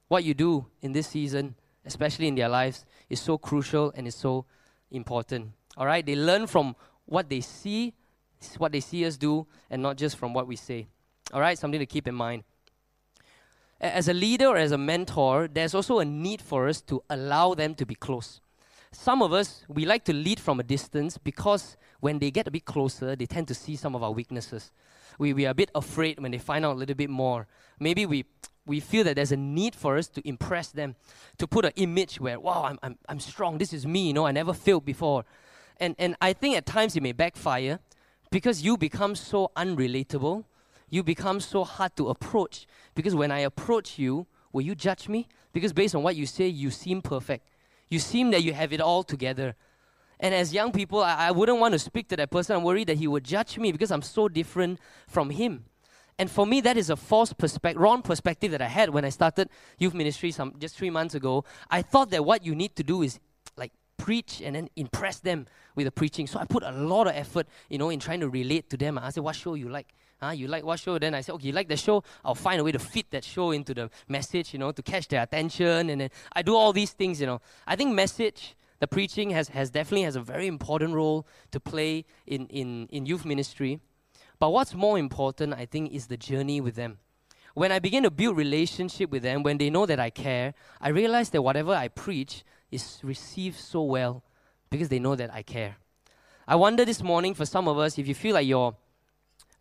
[0.08, 4.16] what you do in this season, especially in their lives, is so crucial and is
[4.16, 4.46] so
[4.90, 5.52] important.
[5.76, 6.06] All right?
[6.06, 6.78] They learn from
[7.08, 7.94] what they see,
[8.58, 10.88] what they see us do, and not just from what we say.
[11.34, 11.60] All right?
[11.60, 12.46] Something to keep in mind.
[13.82, 17.54] As a leader or as a mentor, there's also a need for us to allow
[17.54, 18.40] them to be close
[18.92, 22.52] some of us, we like to lead from a distance because when they get a
[22.52, 24.72] bit closer, they tend to see some of our weaknesses.
[25.18, 27.48] We, we are a bit afraid when they find out a little bit more.
[27.80, 28.26] Maybe we,
[28.66, 30.96] we feel that there's a need for us to impress them,
[31.38, 34.26] to put an image where, wow, I'm, I'm, I'm strong, this is me, you know,
[34.26, 35.26] I never failed before.
[35.80, 37.80] And, and I think at times it may backfire
[38.30, 40.46] because you become so unrelatable,
[40.90, 42.68] you become so hard to approach.
[42.94, 45.28] Because when I approach you, will you judge me?
[45.54, 47.48] Because based on what you say, you seem perfect.
[47.92, 49.54] You seem that you have it all together.
[50.20, 52.56] And as young people, I, I wouldn't want to speak to that person.
[52.56, 55.66] I'm worried that he would judge me because I'm so different from him.
[56.18, 59.10] And for me, that is a false perspective, wrong perspective that I had when I
[59.10, 61.44] started youth ministry some just three months ago.
[61.70, 63.20] I thought that what you need to do is
[63.58, 66.28] like preach and then impress them with the preaching.
[66.28, 68.98] So I put a lot of effort, you know, in trying to relate to them.
[68.98, 69.94] I said, "What show you like?
[70.22, 70.32] Huh?
[70.32, 72.04] You like what show?" Then I said, "Okay, you like the show?
[72.24, 75.08] I'll find a way to fit that show into the message, you know, to catch
[75.08, 77.42] their attention." And then I do all these things, you know.
[77.66, 82.04] I think message the preaching has, has definitely has a very important role to play
[82.26, 83.80] in, in, in youth ministry.
[84.40, 86.98] But what's more important, I think, is the journey with them.
[87.54, 90.90] When I begin to build relationship with them, when they know that I care, I
[90.90, 94.24] realize that whatever I preach is received so well
[94.72, 95.76] because they know that I care.
[96.48, 98.76] I wonder this morning for some of us, if you feel like your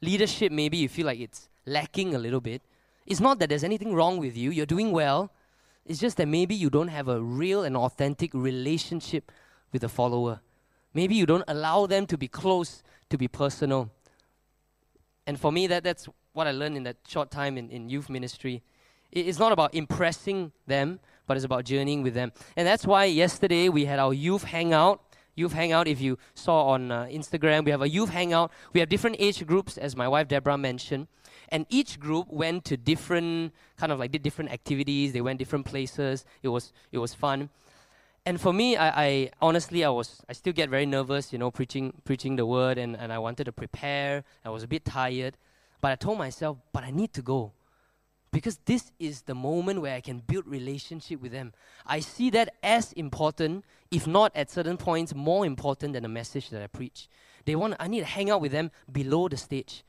[0.00, 2.62] leadership, maybe you feel like it's lacking a little bit,
[3.06, 5.32] it's not that there's anything wrong with you, you're doing well.
[5.86, 9.32] It's just that maybe you don't have a real and authentic relationship
[9.72, 10.40] with the follower.
[10.94, 13.90] Maybe you don't allow them to be close, to be personal.
[15.26, 18.08] And for me, that, that's what I learned in that short time in, in youth
[18.08, 18.62] ministry.
[19.10, 22.32] It, it's not about impressing them, but it's about journeying with them.
[22.56, 25.02] And that's why yesterday we had our youth hangout.
[25.40, 28.53] Youth hangout, if you saw on uh, Instagram, we have a youth hangout.
[28.74, 31.09] We have different age groups, as my wife Deborah mentioned.
[31.48, 35.12] And each group went to different kind of like did different activities.
[35.12, 36.24] They went different places.
[36.42, 37.48] It was it was fun.
[38.26, 41.50] And for me I, I honestly i was i still get very nervous you know
[41.50, 44.24] preaching preaching the word and, and i wanted to prepare.
[44.44, 45.37] I was a bit tired.
[45.81, 47.53] But i told myself but i need to go
[48.31, 51.53] because this is the moment where i can build relationship with them.
[51.87, 56.50] I see that as important if not at certain points more important than the message
[56.50, 57.09] that i preach
[57.44, 59.85] they want i need to hang out with them below the stage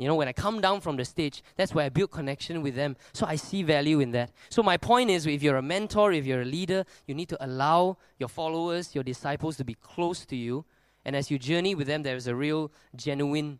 [0.00, 2.74] you know, when I come down from the stage, that's where I build connection with
[2.74, 2.96] them.
[3.12, 4.32] So I see value in that.
[4.48, 7.44] So my point is if you're a mentor, if you're a leader, you need to
[7.44, 10.64] allow your followers, your disciples to be close to you.
[11.04, 13.58] And as you journey with them, there is a real, genuine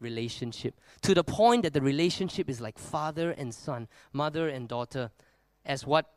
[0.00, 0.80] relationship.
[1.02, 5.10] To the point that the relationship is like father and son, mother and daughter,
[5.66, 6.10] as what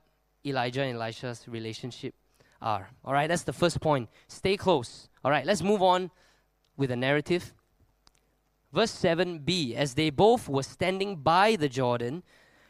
[0.46, 2.16] Elijah and Elisha's relationship
[2.66, 2.90] are.
[3.06, 4.10] All right, that's the first point.
[4.28, 5.08] Stay close.
[5.24, 6.10] All right, let's move on
[6.76, 7.54] with the narrative.
[8.74, 12.24] Verse 7b As they both were standing by the Jordan,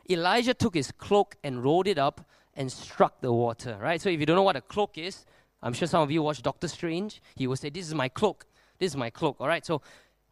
[0.08, 3.78] Elijah took his cloak and rolled it up and struck the water.
[3.82, 4.00] Right?
[4.00, 5.26] So if you don't know what a cloak is,
[5.64, 7.22] I'm sure some of you watch Doctor Strange.
[7.36, 8.46] He will say, This is my cloak.
[8.78, 9.38] This is my cloak.
[9.40, 9.66] All right.
[9.66, 9.82] So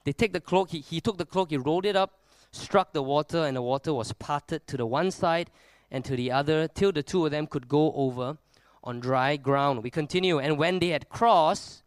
[0.04, 2.19] they take the cloak, he, he took the cloak, he rolled it up,
[2.52, 5.49] struck the water, and the water was parted to the one side
[5.89, 8.38] and to the other till the two of them could go over
[8.84, 9.84] on dry ground.
[9.84, 10.39] We continue.
[10.39, 11.84] And when they had crossed,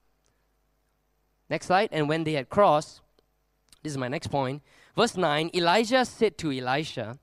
[1.48, 3.00] next slide, and when they had crossed,
[3.82, 4.62] this is my next point.
[4.96, 7.18] Verse 9 Elijah said to Elisha,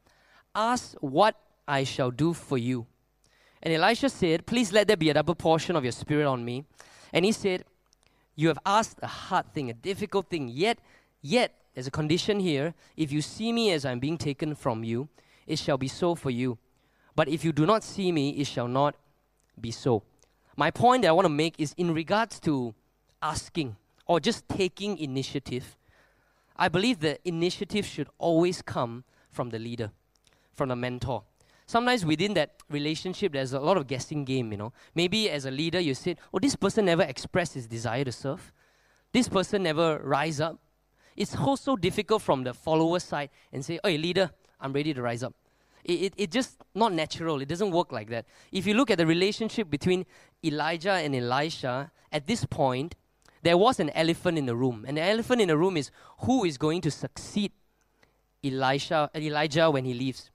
[0.55, 1.35] Ask what
[1.67, 2.85] I shall do for you.
[3.61, 6.65] And Elisha said, Please let there be a double portion of your spirit on me.
[7.11, 7.65] And he said,
[8.35, 10.79] You have asked a hard thing, a difficult thing, yet,
[11.21, 12.75] yet, there's a condition here.
[12.95, 15.09] If you see me as I'm being taken from you,
[15.47, 16.59] it shall be so for you.
[17.15, 18.95] But if you do not see me, it shall not
[19.59, 20.03] be so.
[20.55, 22.73] My point that I want to make is in regards to
[23.21, 25.77] asking or just taking initiative.
[26.55, 29.91] I believe the initiative should always come from the leader,
[30.53, 31.23] from the mentor.
[31.65, 34.73] Sometimes within that relationship, there's a lot of guessing game, you know.
[34.93, 38.51] Maybe as a leader, you said, oh, this person never expressed his desire to serve.
[39.11, 40.59] This person never rise up.
[41.15, 45.23] It's also difficult from the follower side and say, hey, leader, I'm ready to rise
[45.23, 45.33] up.
[45.83, 47.41] It, it, it just not natural.
[47.41, 48.25] It doesn't work like that.
[48.51, 50.05] If you look at the relationship between
[50.43, 52.95] Elijah and Elisha, at this point,
[53.41, 54.85] there was an elephant in the room.
[54.87, 57.51] And the elephant in the room is who is going to succeed
[58.43, 60.29] Elisha, Elijah when he leaves.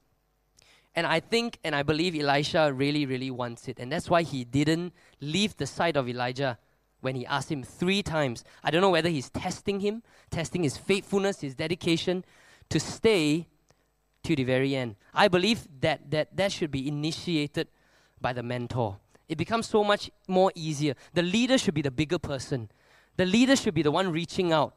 [0.95, 3.79] And I think and I believe Elisha really, really wants it.
[3.79, 6.59] And that's why he didn't leave the side of Elijah
[7.01, 8.45] when he asked him three times.
[8.65, 12.25] I don't know whether he's testing him, testing his faithfulness, his dedication
[12.71, 13.47] to stay
[14.29, 14.97] to the very end.
[15.15, 17.69] I believe that that, that should be initiated
[18.21, 18.99] by the mentor.
[19.29, 20.95] It becomes so much more easier.
[21.15, 22.71] The leader should be the bigger person.
[23.17, 24.75] The leader should be the one reaching out.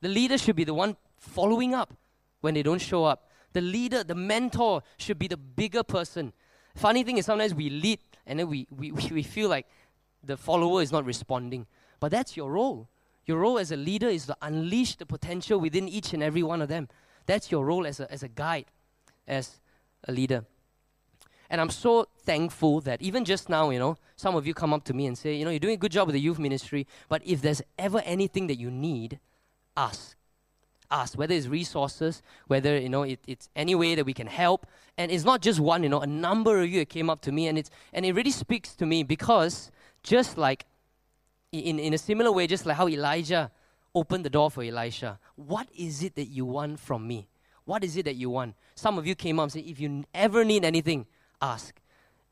[0.00, 1.94] The leader should be the one following up
[2.40, 3.28] when they don't show up.
[3.52, 6.32] The leader, the mentor, should be the bigger person.
[6.74, 9.66] Funny thing is, sometimes we lead and then we, we, we feel like
[10.24, 11.66] the follower is not responding.
[12.00, 12.88] But that's your role.
[13.26, 16.62] Your role as a leader is to unleash the potential within each and every one
[16.62, 16.88] of them.
[17.26, 18.66] That's your role as a, as a guide,
[19.26, 19.60] as
[20.08, 20.44] a leader.
[21.50, 24.84] And I'm so thankful that even just now, you know, some of you come up
[24.84, 26.86] to me and say, you know, you're doing a good job with the youth ministry,
[27.08, 29.18] but if there's ever anything that you need,
[29.76, 30.16] ask.
[30.90, 34.66] Ask, whether it's resources, whether, you know, it, it's any way that we can help.
[34.96, 37.48] And it's not just one, you know, a number of you came up to me,
[37.48, 39.70] and, it's, and it really speaks to me because
[40.02, 40.66] just like,
[41.50, 43.50] in, in a similar way, just like how Elijah
[43.94, 47.28] opened the door for Elisha, what is it that you want from me?
[47.64, 48.54] What is it that you want?
[48.74, 51.06] Some of you came up and said, if you ever need anything,
[51.40, 51.80] ask.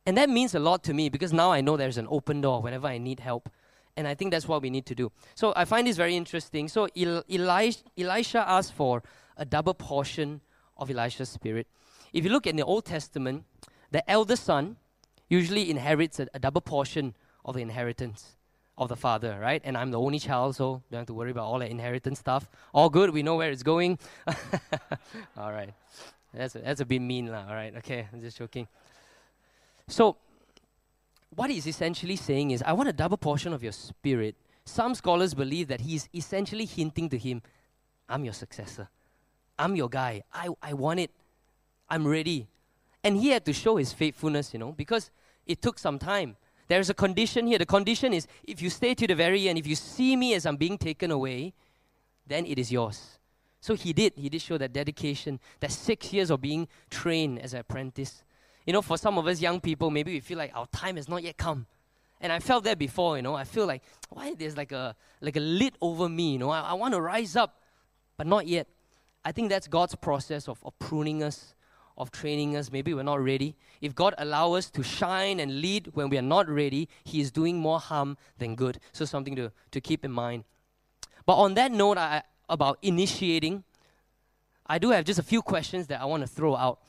[0.07, 2.63] And that means a lot to me because now I know there's an open door
[2.63, 3.49] whenever I need help.
[3.97, 5.13] And I think that's what we need to do.
[5.35, 6.69] So I find this very interesting.
[6.69, 9.03] So El- Elisha asked for
[9.37, 10.41] a double portion
[10.77, 11.67] of Elisha's spirit.
[12.13, 13.45] If you look in the Old Testament,
[13.91, 14.77] the elder son
[15.29, 17.15] usually inherits a, a double portion
[17.45, 18.37] of the inheritance
[18.81, 19.61] of the father, right?
[19.63, 22.49] And I'm the only child, so don't have to worry about all the inheritance stuff.
[22.73, 23.99] All good, we know where it's going.
[25.37, 25.75] all right.
[26.33, 27.45] That's a, that's a bit mean, lah.
[27.47, 28.67] All right, okay, I'm just joking.
[29.87, 30.17] So,
[31.35, 34.35] what he's essentially saying is, I want a double portion of your spirit.
[34.65, 37.43] Some scholars believe that he's essentially hinting to him,
[38.09, 38.89] I'm your successor.
[39.59, 40.23] I'm your guy.
[40.33, 41.11] I, I want it.
[41.89, 42.49] I'm ready.
[43.05, 45.11] And he had to show his faithfulness, you know, because
[45.47, 46.37] it took some time.
[46.71, 47.59] There's a condition here.
[47.59, 50.47] The condition is if you stay to the very end, if you see me as
[50.47, 51.53] I'm being taken away,
[52.29, 53.19] then it is yours.
[53.61, 54.13] So he did.
[54.15, 58.23] He did show that dedication, that six years of being trained as an apprentice.
[58.67, 61.09] You know, for some of us young people, maybe we feel like our time has
[61.09, 61.67] not yet come.
[62.21, 63.35] And I felt that before, you know.
[63.35, 66.51] I feel like, why there's like a like a lid over me, you know.
[66.51, 67.65] I, I want to rise up,
[68.17, 68.69] but not yet.
[69.25, 71.53] I think that's God's process of, of pruning us,
[72.01, 72.73] of training us.
[72.73, 73.55] Maybe we're not ready.
[73.81, 77.31] If God allow us to shine and lead when we are not ready, He is
[77.31, 78.81] doing more harm than good.
[78.93, 80.45] So something to, to keep in mind.
[81.27, 83.65] But on that note, I, about initiating,
[84.67, 86.81] I do have just a few questions that I want to throw out.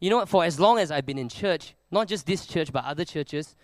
[0.00, 2.84] You know, for as long as I've been in church, not just this church, but
[2.84, 3.56] other churches,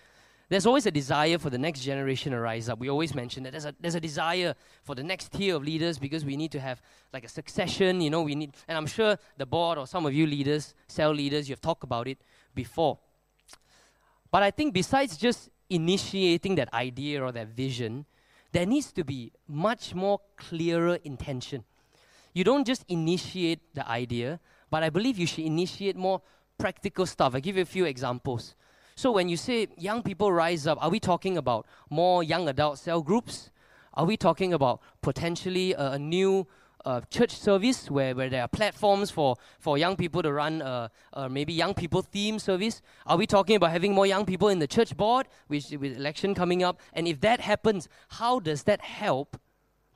[0.55, 2.79] there's always a desire for the next generation to rise up.
[2.79, 5.99] We always mention that there's a, there's a desire for the next tier of leaders
[5.99, 6.81] because we need to have
[7.12, 10.14] like a succession, you know, we need, and I'm sure the board or some of
[10.14, 12.19] you leaders, cell leaders, you've talked about it
[12.55, 13.01] before.
[14.31, 18.07] But I think besides just initiating that idea or that vision,
[18.53, 21.64] there needs to be much more clearer intention.
[22.33, 24.38] You don't just initiate the idea,
[24.71, 26.23] but I believe you should initiate more
[26.57, 27.35] practical stuff.
[27.35, 28.55] I'll give you a few examples.
[28.96, 32.78] So when you say young people rise up, are we talking about more young adult
[32.78, 33.50] cell groups?
[33.94, 36.46] Are we talking about potentially a, a new
[36.85, 40.88] uh, church service where, where there are platforms for, for young people to run uh,
[41.12, 42.83] uh, maybe young people theme service?
[43.07, 46.35] Are we talking about having more young people in the church board with, with election
[46.35, 46.80] coming up?
[46.92, 49.40] And if that happens, how does that help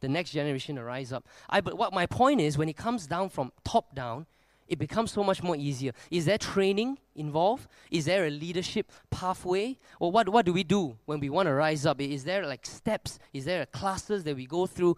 [0.00, 1.26] the next generation to rise up?
[1.48, 4.26] I, but what my point is, when it comes down from top down,
[4.68, 5.92] it becomes so much more easier.
[6.11, 7.66] Is there training involved?
[7.90, 9.78] Is there a leadership pathway?
[9.98, 12.00] Or what, what do we do when we want to rise up?
[12.00, 13.18] Is there like steps?
[13.33, 14.96] Is there classes that we go through?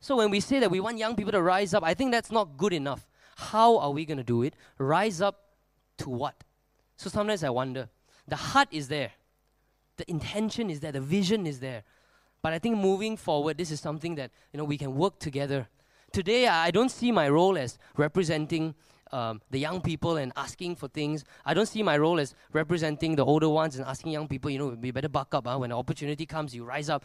[0.00, 2.32] So when we say that we want young people to rise up, I think that's
[2.32, 3.08] not good enough.
[3.36, 4.54] How are we going to do it?
[4.78, 5.40] Rise up
[5.98, 6.34] to what?
[6.96, 7.88] So sometimes I wonder.
[8.26, 9.12] The heart is there.
[9.96, 10.92] The intention is there.
[10.92, 11.84] The vision is there.
[12.42, 15.68] But I think moving forward, this is something that you know we can work together
[16.12, 18.74] today I don't see my role as representing
[19.12, 21.24] um, the young people and asking for things.
[21.44, 24.58] I don't see my role as representing the older ones and asking young people, you
[24.58, 25.46] know, we better buck up.
[25.46, 25.58] Huh?
[25.58, 27.04] When the opportunity comes, you rise up.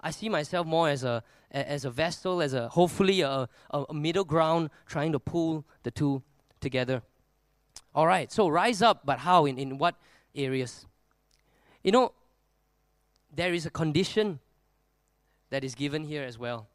[0.00, 4.24] I see myself more as a as a vessel, as a hopefully a, a middle
[4.24, 6.22] ground, trying to pull the two
[6.60, 7.02] together.
[7.94, 9.46] All right, so rise up, but how?
[9.46, 9.96] In, in what
[10.34, 10.86] areas?
[11.82, 12.12] You know,
[13.34, 14.38] there is a condition
[15.50, 16.68] that is given here as well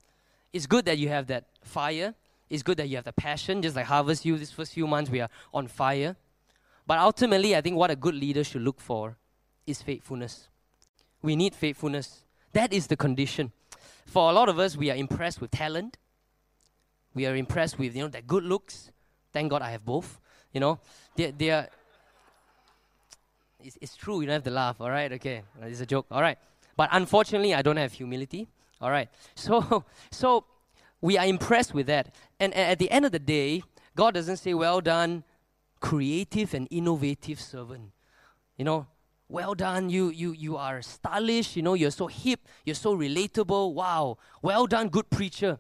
[0.54, 2.14] it's good that you have that fire.
[2.50, 5.10] It's good that you have the passion, just like Harvest Youth, these first few months,
[5.10, 6.18] we are on fire.
[6.86, 9.18] But ultimately, I think what a good leader should look for
[9.66, 10.50] is faithfulness.
[11.22, 12.24] We need faithfulness.
[12.52, 13.54] That is the condition.
[14.06, 15.98] For a lot of us, we are impressed with talent.
[17.14, 18.92] We are impressed with, you know, that good looks.
[19.32, 20.20] Thank God I have both.
[20.52, 20.80] You know,
[21.16, 21.68] they, they are.
[23.64, 25.12] It's, it's true, you don't have to laugh, all right?
[25.14, 26.38] Okay, it's a joke, all right.
[26.76, 28.48] But unfortunately, I don't have humility.
[28.82, 29.10] All right.
[29.36, 30.46] So, so
[31.00, 32.14] we are impressed with that.
[32.40, 33.64] And, and at the end of the day,
[33.96, 35.24] God doesn't say, well done,
[35.80, 37.92] creative and innovative servant.
[38.58, 38.88] You know,
[39.28, 43.74] well done, you, you, you are stylish, you know, you're so hip, you're so relatable.
[43.74, 44.18] Wow.
[44.42, 45.60] Well done, good preacher.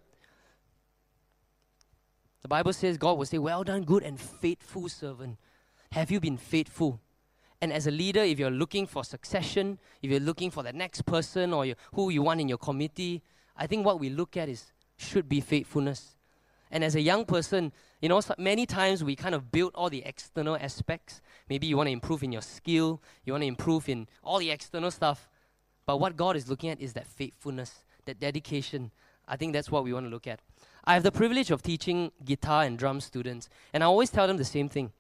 [2.42, 5.38] The Bible says God will say, well done, good and faithful servant.
[5.92, 7.00] Have you been faithful?
[7.62, 11.06] And as a leader, if you're looking for succession, if you're looking for the next
[11.06, 13.22] person or you, who you want in your committee,
[13.56, 16.16] I think what we look at is should be faithfulness.
[16.72, 17.72] And as a young person,
[18.02, 21.22] you know, many times we kind of build all the external aspects.
[21.50, 24.50] Maybe you want to improve in your skill, you want to improve in all the
[24.50, 25.30] external stuff.
[25.86, 28.92] But what God is looking at is that faithfulness, that dedication.
[29.28, 30.40] I think that's what we want to look at.
[30.86, 34.38] I have the privilege of teaching guitar and drum students, and I always tell them
[34.38, 34.92] the same thing.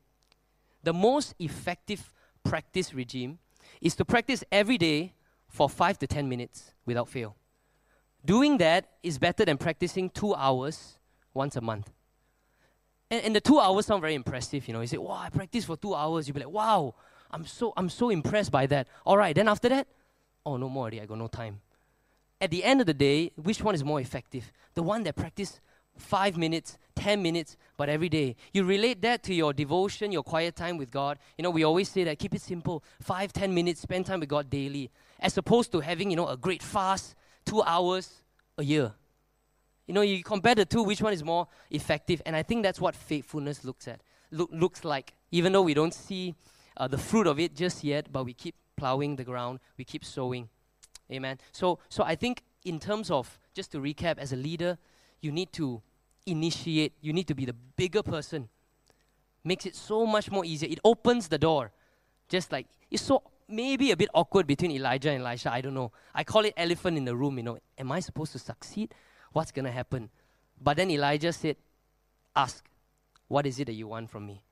[0.83, 2.11] The most effective
[2.43, 3.39] practice regime
[3.81, 5.13] is to practice every day
[5.47, 7.35] for five to 10 minutes without fail.
[8.23, 10.97] Doing that is better than practicing two hours
[11.33, 11.91] once a month.
[13.09, 14.81] And, and the two hours sound very impressive, you know.
[14.81, 16.27] You say, wow, I practice for two hours.
[16.27, 16.95] You'll be like, wow,
[17.31, 18.87] I'm so, I'm so impressed by that.
[19.05, 19.87] All right, then after that,
[20.45, 21.01] oh, no more already.
[21.01, 21.61] I got no time.
[22.39, 24.51] At the end of the day, which one is more effective?
[24.73, 25.59] The one that practice
[25.97, 28.35] five minutes, 10 minutes, but every day.
[28.53, 31.17] You relate that to your devotion, your quiet time with God.
[31.35, 34.29] You know, we always say that keep it simple 5, 10 minutes, spend time with
[34.29, 38.21] God daily, as opposed to having, you know, a great fast, two hours
[38.59, 38.93] a year.
[39.87, 42.21] You know, you compare the two, which one is more effective?
[42.23, 45.13] And I think that's what faithfulness looks at, look, looks like.
[45.31, 46.35] Even though we don't see
[46.77, 50.05] uh, the fruit of it just yet, but we keep plowing the ground, we keep
[50.05, 50.49] sowing.
[51.11, 51.39] Amen.
[51.51, 54.77] So, so I think in terms of just to recap, as a leader,
[55.19, 55.81] you need to
[56.25, 56.93] initiate.
[57.01, 58.49] You need to be the bigger person.
[59.43, 60.69] Makes it so much more easier.
[60.69, 61.71] It opens the door.
[62.29, 65.51] Just like it's so maybe a bit awkward between Elijah and Elisha.
[65.51, 65.91] I don't know.
[66.13, 67.37] I call it elephant in the room.
[67.37, 68.93] You know, am I supposed to succeed?
[69.33, 70.09] What's gonna happen?
[70.59, 71.57] But then Elijah said,
[72.35, 72.69] "Ask,
[73.27, 74.43] what is it that you want from me?"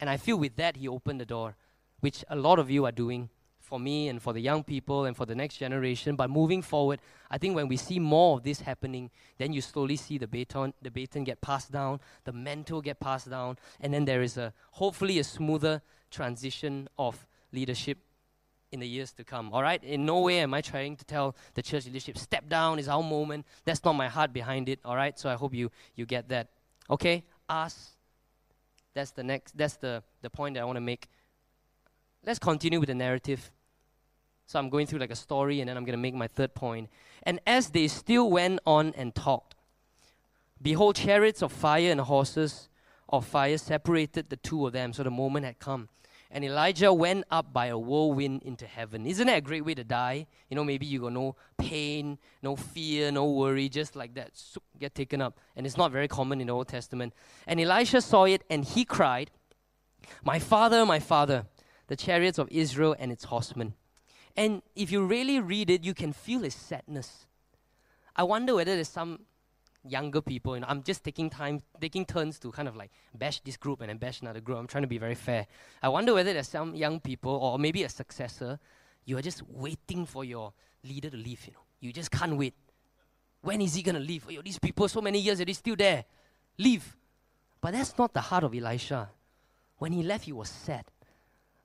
[0.00, 1.56] And I feel with that he opened the door,
[2.00, 3.30] which a lot of you are doing
[3.72, 6.14] for me and for the young people and for the next generation.
[6.14, 7.00] But moving forward,
[7.30, 10.74] I think when we see more of this happening, then you slowly see the baton,
[10.82, 14.52] the baton get passed down, the mantle get passed down, and then there is a
[14.72, 17.96] hopefully a smoother transition of leadership
[18.72, 19.50] in the years to come.
[19.54, 19.82] All right?
[19.82, 23.02] In no way am I trying to tell the church leadership, step down is our
[23.02, 23.46] moment.
[23.64, 24.80] That's not my heart behind it.
[24.84, 25.18] All right?
[25.18, 26.48] So I hope you you get that.
[26.90, 27.24] Okay?
[27.48, 27.96] Us.
[28.92, 31.08] That's the next that's the, the point that I want to make.
[32.22, 33.50] Let's continue with the narrative.
[34.52, 36.54] So I'm going through like a story and then I'm going to make my third
[36.54, 36.90] point.
[37.22, 39.54] And as they still went on and talked,
[40.60, 42.68] behold, chariots of fire and horses
[43.08, 44.92] of fire separated the two of them.
[44.92, 45.88] So the moment had come.
[46.30, 49.06] And Elijah went up by a whirlwind into heaven.
[49.06, 50.26] Isn't that a great way to die?
[50.50, 54.32] You know, maybe you got no pain, no fear, no worry, just like that,
[54.78, 55.40] get taken up.
[55.56, 57.14] And it's not very common in the Old Testament.
[57.46, 59.30] And Elisha saw it and he cried,
[60.22, 61.46] My father, my father,
[61.86, 63.72] the chariots of Israel and its horsemen.
[64.36, 67.26] And if you really read it, you can feel his sadness.
[68.16, 69.20] I wonder whether there's some
[69.84, 73.40] younger people, you know, I'm just taking time, taking turns to kind of like bash
[73.40, 74.58] this group and then bash another group.
[74.58, 75.46] I'm trying to be very fair.
[75.82, 78.58] I wonder whether there's some young people or maybe a successor,
[79.04, 80.52] you are just waiting for your
[80.84, 81.58] leader to leave, you know.
[81.80, 82.54] You just can't wait.
[83.40, 84.24] When is he gonna leave?
[84.30, 86.04] Oh, these people so many years, they're still there.
[86.58, 86.96] Leave.
[87.60, 89.10] But that's not the heart of Elisha.
[89.78, 90.84] When he left, he was sad.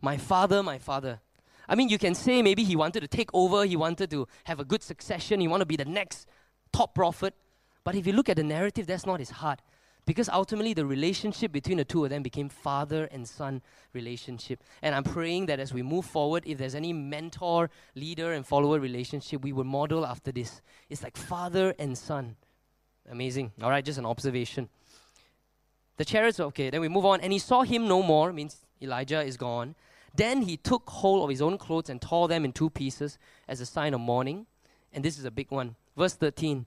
[0.01, 1.19] My father, my father.
[1.67, 4.59] I mean, you can say maybe he wanted to take over, he wanted to have
[4.59, 6.27] a good succession, he wanted to be the next
[6.71, 7.33] top prophet.
[7.83, 9.61] But if you look at the narrative, that's not his heart.
[10.05, 13.61] Because ultimately, the relationship between the two of them became father and son
[13.91, 14.63] relationship.
[14.81, 18.79] And I'm praying that as we move forward, if there's any mentor, leader, and follower
[18.79, 20.61] relationship, we will model after this.
[20.89, 22.37] It's like father and son.
[23.11, 23.51] Amazing.
[23.61, 24.69] All right, just an observation.
[25.97, 27.19] The chariots, okay, then we move on.
[27.19, 29.75] And he saw him no more, means Elijah is gone.
[30.15, 33.61] Then he took hold of his own clothes and tore them in two pieces as
[33.61, 34.45] a sign of mourning.
[34.93, 35.75] And this is a big one.
[35.95, 36.65] Verse 13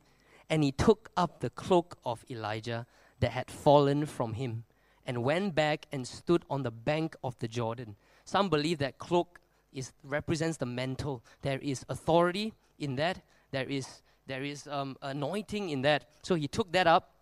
[0.48, 2.86] And he took up the cloak of Elijah
[3.20, 4.64] that had fallen from him
[5.06, 7.96] and went back and stood on the bank of the Jordan.
[8.24, 9.40] Some believe that cloak
[9.72, 11.24] is, represents the mantle.
[11.42, 16.08] There is authority in that, there is, there is um, anointing in that.
[16.22, 17.12] So he took that up,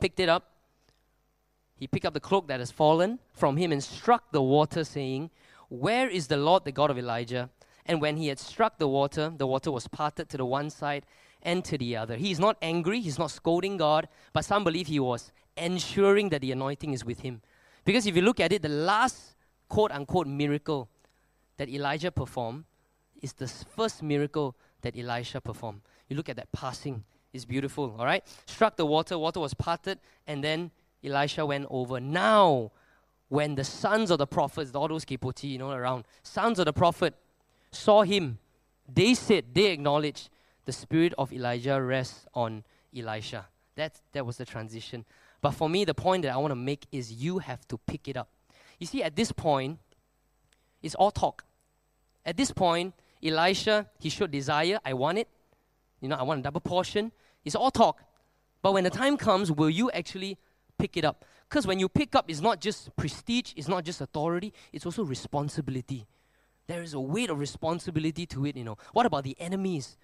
[0.00, 0.50] picked it up.
[1.78, 5.30] He picked up the cloak that has fallen from him and struck the water, saying,
[5.72, 7.48] where is the Lord, the God of Elijah?
[7.86, 11.06] And when he had struck the water, the water was parted to the one side
[11.42, 12.16] and to the other.
[12.16, 16.42] He is not angry, he's not scolding God, but some believe he was ensuring that
[16.42, 17.40] the anointing is with him.
[17.86, 19.34] Because if you look at it, the last
[19.66, 20.90] quote unquote miracle
[21.56, 22.64] that Elijah performed
[23.22, 25.80] is the first miracle that Elisha performed.
[26.08, 27.02] You look at that passing,
[27.32, 28.22] it's beautiful, all right?
[28.46, 30.70] Struck the water, water was parted, and then
[31.02, 31.98] Elisha went over.
[31.98, 32.72] Now,
[33.32, 36.72] when the sons of the prophets, all those kipoti, you know, around, sons of the
[36.72, 37.14] prophet
[37.70, 38.36] saw him,
[38.86, 40.28] they said, they acknowledged
[40.66, 42.62] the spirit of Elijah rests on
[42.94, 43.46] Elisha.
[43.74, 45.06] That, that was the transition.
[45.40, 48.06] But for me, the point that I want to make is you have to pick
[48.06, 48.28] it up.
[48.78, 49.78] You see, at this point,
[50.82, 51.42] it's all talk.
[52.26, 52.92] At this point,
[53.24, 54.78] Elisha, he showed desire.
[54.84, 55.28] I want it.
[56.02, 57.12] You know, I want a double portion.
[57.46, 58.02] It's all talk.
[58.60, 60.36] But when the time comes, will you actually
[60.76, 61.24] pick it up?
[61.52, 65.04] Because when you pick up, it's not just prestige, it's not just authority, it's also
[65.04, 66.06] responsibility.
[66.66, 68.78] There is a weight of responsibility to it, you know.
[68.94, 69.98] What about the enemies?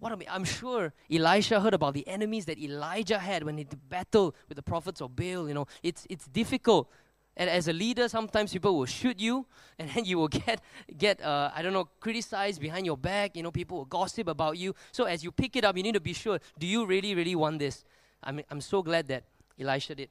[0.00, 4.34] What I I'm sure Elisha heard about the enemies that Elijah had when he battled
[4.50, 5.48] with the prophets of Baal.
[5.48, 6.90] You know, it's it's difficult.
[7.38, 9.46] And as a leader, sometimes people will shoot you,
[9.78, 10.60] and then you will get
[10.98, 13.34] get uh, I don't know criticized behind your back.
[13.34, 14.74] You know, people will gossip about you.
[14.92, 17.34] So as you pick it up, you need to be sure: Do you really, really
[17.34, 17.82] want this?
[18.22, 19.24] I mean, I'm so glad that
[19.58, 20.10] Elisha did.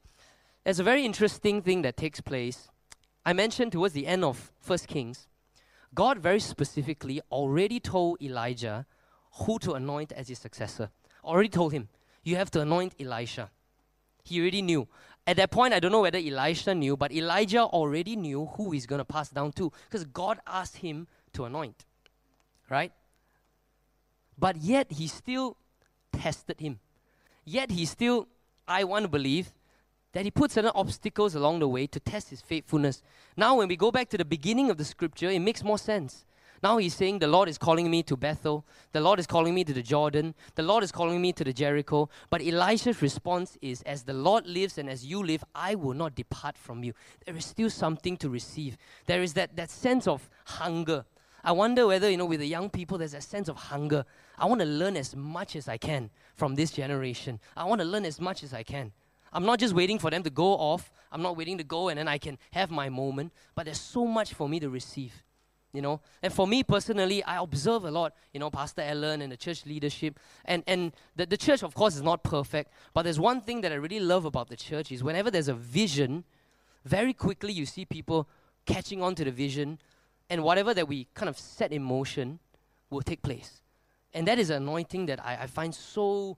[0.63, 2.69] There's a very interesting thing that takes place.
[3.25, 5.27] I mentioned towards the end of First Kings,
[5.93, 8.85] God very specifically already told Elijah
[9.33, 10.89] who to anoint as his successor.
[11.23, 11.89] Already told him,
[12.23, 13.49] you have to anoint Elisha.
[14.23, 14.87] He already knew.
[15.25, 18.85] At that point, I don't know whether Elisha knew, but Elijah already knew who he's
[18.85, 21.85] going to pass down to because God asked him to anoint.
[22.69, 22.91] Right?
[24.37, 25.57] But yet, he still
[26.11, 26.79] tested him.
[27.45, 28.27] Yet, he still,
[28.67, 29.51] I want to believe,
[30.13, 33.01] that he put certain obstacles along the way to test his faithfulness.
[33.37, 36.25] Now, when we go back to the beginning of the scripture, it makes more sense.
[36.61, 38.65] Now he's saying, The Lord is calling me to Bethel.
[38.91, 40.35] The Lord is calling me to the Jordan.
[40.55, 42.09] The Lord is calling me to the Jericho.
[42.29, 46.15] But Elisha's response is, As the Lord lives and as you live, I will not
[46.15, 46.93] depart from you.
[47.25, 48.77] There is still something to receive.
[49.05, 51.05] There is that, that sense of hunger.
[51.43, 54.03] I wonder whether, you know, with the young people, there's a sense of hunger.
[54.37, 57.39] I want to learn as much as I can from this generation.
[57.55, 58.91] I want to learn as much as I can.
[59.31, 60.91] I'm not just waiting for them to go off.
[61.11, 63.31] I'm not waiting to go and then I can have my moment.
[63.55, 65.13] But there's so much for me to receive
[65.73, 66.01] you know?
[66.21, 69.65] And for me personally i observe a lot you know pastor ellen and the church
[69.65, 70.19] leadership.
[70.45, 72.71] And and the, the church of course is not perfect.
[72.93, 75.53] But there's one thing that i really love about the church is whenever there's a
[75.53, 76.23] vision
[76.85, 78.27] very quickly you see people
[78.65, 79.79] catching on to the vision
[80.29, 82.39] and whatever that we kind of set in motion
[82.89, 83.61] will take place.
[84.13, 86.37] And that is an anointing that i, I find so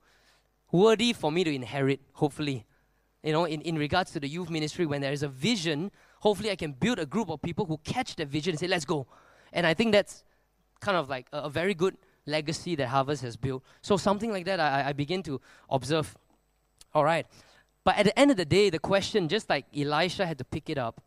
[0.70, 2.64] worthy for me to inherit hopefully
[3.22, 5.90] you know in, in regards to the youth ministry when there is a vision
[6.22, 8.84] hopefully I can build a group of people who catch the vision and say, let's
[8.84, 9.06] go.
[9.52, 10.22] And I think that's
[10.80, 11.96] kind of like a, a very good
[12.26, 13.64] legacy that Harvest has built.
[13.82, 16.16] So something like that I, I begin to observe.
[16.94, 17.26] All right.
[17.82, 20.70] But at the end of the day, the question, just like Elisha had to pick
[20.70, 21.02] it up,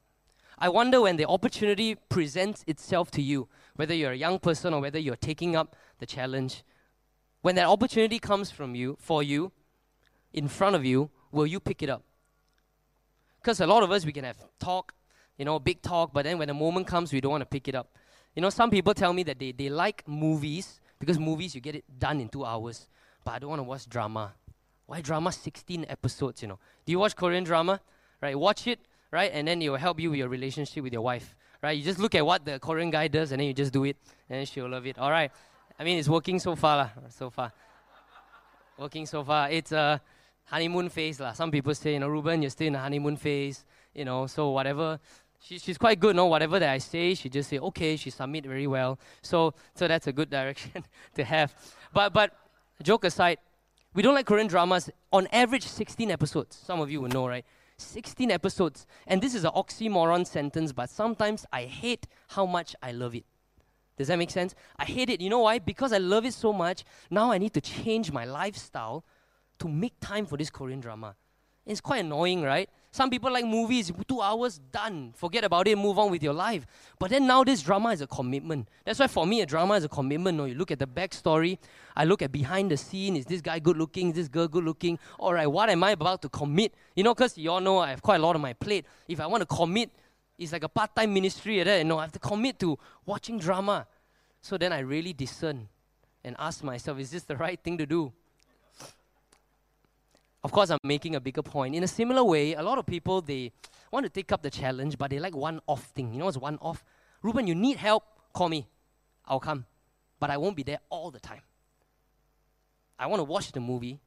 [0.60, 3.48] I wonder when the opportunity presents itself to you,
[3.78, 6.64] whether you're a young person or whether you're taking up the challenge,
[7.42, 9.54] when that opportunity comes from you, for you,
[10.34, 12.02] in front of you, will you pick it up?
[13.42, 14.94] Because a lot of us, we can have talk,
[15.38, 17.68] you know, big talk, but then when the moment comes, we don't want to pick
[17.68, 17.90] it up.
[18.36, 21.76] You know, some people tell me that they, they like movies because movies you get
[21.76, 22.88] it done in two hours,
[23.24, 24.34] but I don't want to watch drama.
[24.88, 25.32] Why drama?
[25.32, 26.60] 16 episodes, you know.
[26.86, 27.82] Do you watch Korean drama?
[28.22, 28.80] Right, watch it,
[29.12, 31.78] right, and then it will help you with your relationship with your wife, right?
[31.78, 33.98] You just look at what the Korean guy does and then you just do it,
[34.30, 34.98] and she'll love it.
[34.98, 35.32] All right.
[35.78, 37.52] I mean, it's working so far, lah, so far.
[38.78, 39.50] working so far.
[39.52, 40.00] It's uh,
[40.46, 41.34] honeymoon phase, lah.
[41.34, 44.50] Some people say, you know, Ruben, you're still in the honeymoon phase, you know, so
[44.50, 45.00] whatever
[45.46, 46.26] she, she's quite good, no?
[46.26, 49.00] Whatever that I say, she just say, okay, she submit very well.
[49.22, 50.84] So, so that's a good direction
[51.16, 51.54] to have.
[51.94, 52.34] But, but
[52.82, 53.38] joke aside,
[53.94, 54.90] we don't like Korean dramas.
[55.14, 56.58] On average, 16 episodes.
[56.58, 57.46] Some of you will know, right?
[57.78, 58.88] 16 episodes.
[59.06, 63.26] And this is an oxymoron sentence, but sometimes I hate how much I love it.
[63.98, 64.56] Does that make sense?
[64.78, 65.22] I hate it.
[65.22, 65.60] You know why?
[65.60, 69.06] Because I love it so much, now I need to change my lifestyle
[69.60, 71.16] to make time for this Korean drama.
[71.66, 72.70] It's quite annoying, right?
[72.92, 75.14] Some people like movies, two hours, done.
[75.18, 76.66] Forget about it, move on with your life.
[76.98, 78.70] But then now this drama is a commitment.
[78.86, 80.38] That's why for me, a drama is a commitment.
[80.38, 81.58] No, you look at the backstory,
[81.96, 83.18] I look at behind the scene.
[83.18, 84.12] Is this guy good looking?
[84.12, 84.98] Is this girl good looking?
[85.20, 86.74] All right, what am I about to commit?
[86.96, 88.86] You know, because you all know I have quite a lot on my plate.
[89.08, 89.90] If I want to commit,
[90.38, 91.58] it's like a part time ministry.
[91.58, 93.88] You know, I have to commit to watching drama.
[94.42, 95.68] So then I really discern
[96.24, 98.14] and ask myself, is this the right thing to do?
[100.46, 101.74] Of course, I'm making a bigger point.
[101.74, 103.52] In a similar way, a lot of people they
[103.90, 106.14] want to take up the challenge, but they like one-off thing.
[106.14, 106.84] You know what's one-off?
[107.24, 108.04] Ruben, you need help?
[108.32, 108.68] Call me.
[109.26, 109.66] I'll come.
[110.20, 111.42] But I won't be there all the time.
[113.00, 114.00] I want to watch the movie.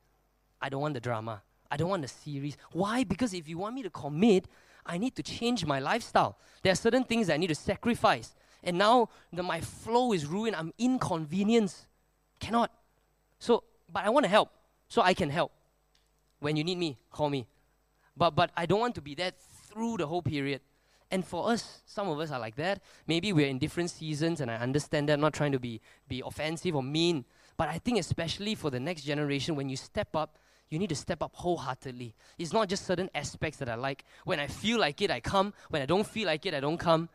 [0.63, 1.43] I don't want the drama.
[1.73, 2.57] I don't want the series.
[2.71, 3.03] Why?
[3.03, 4.45] Because if you want me to commit,
[4.87, 6.39] I need to change my lifestyle.
[6.63, 8.37] There are certain things I need to sacrifice.
[8.63, 10.55] And now the, my flow is ruined.
[10.55, 11.89] I'm inconvenienced.
[12.39, 12.71] Cannot.
[13.41, 14.51] So, but I want to help.
[14.87, 15.51] So I can help.
[16.41, 17.47] When you need me, call me.
[18.17, 19.33] But, but I don't want to be there
[19.71, 20.61] through the whole period.
[21.11, 22.83] And for us, some of us are like that.
[23.07, 25.15] Maybe we're in different seasons, and I understand that.
[25.15, 27.25] I'm not trying to be, be offensive or mean.
[27.57, 30.39] But I think, especially for the next generation, when you step up,
[30.71, 32.15] you need to step up wholeheartedly.
[32.39, 34.05] It's not just certain aspects that I like.
[34.25, 35.55] When I feel like it, I come.
[35.71, 37.09] When I don't feel like it, I don't come.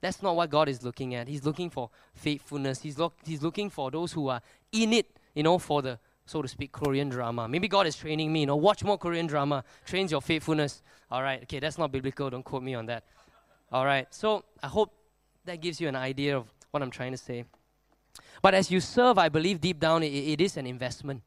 [0.00, 1.26] That's not what God is looking at.
[1.26, 2.80] He's looking for faithfulness.
[2.80, 6.42] He's, lo- he's looking for those who are in it, you know, for the so
[6.42, 7.48] to speak, Korean drama.
[7.48, 10.82] Maybe God is training me, you know, watch more Korean drama, trains your faithfulness.
[11.10, 13.04] All right, okay, that's not biblical, don't quote me on that.
[13.70, 14.92] All right, so I hope
[15.44, 17.44] that gives you an idea of what I'm trying to say.
[18.40, 21.22] But as you serve, I believe deep down it, it is an investment.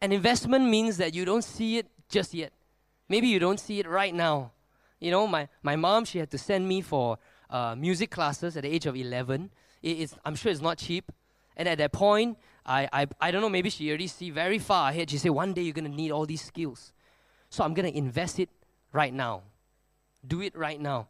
[0.00, 2.52] An investment means that you don't see it just yet.
[3.08, 4.52] Maybe you don't see it right now.
[5.00, 7.18] You know, my, my mom, she had to send me for
[7.50, 9.50] uh, music classes at the age of 11.
[9.82, 11.12] It, I'm sure it's not cheap.
[11.56, 14.90] And at that point, I, I, I don't know, maybe she already see very far
[14.90, 15.10] ahead.
[15.10, 16.92] She said, one day you're going to need all these skills.
[17.48, 18.50] So I'm going to invest it
[18.92, 19.42] right now.
[20.26, 21.06] Do it right now.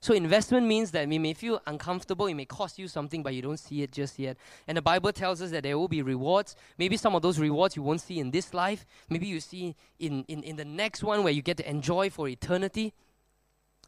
[0.00, 3.42] So investment means that it may feel uncomfortable, it may cost you something, but you
[3.42, 4.36] don't see it just yet.
[4.68, 6.54] And the Bible tells us that there will be rewards.
[6.78, 8.84] Maybe some of those rewards you won't see in this life.
[9.08, 12.28] Maybe you see in, in, in the next one where you get to enjoy for
[12.28, 12.92] eternity.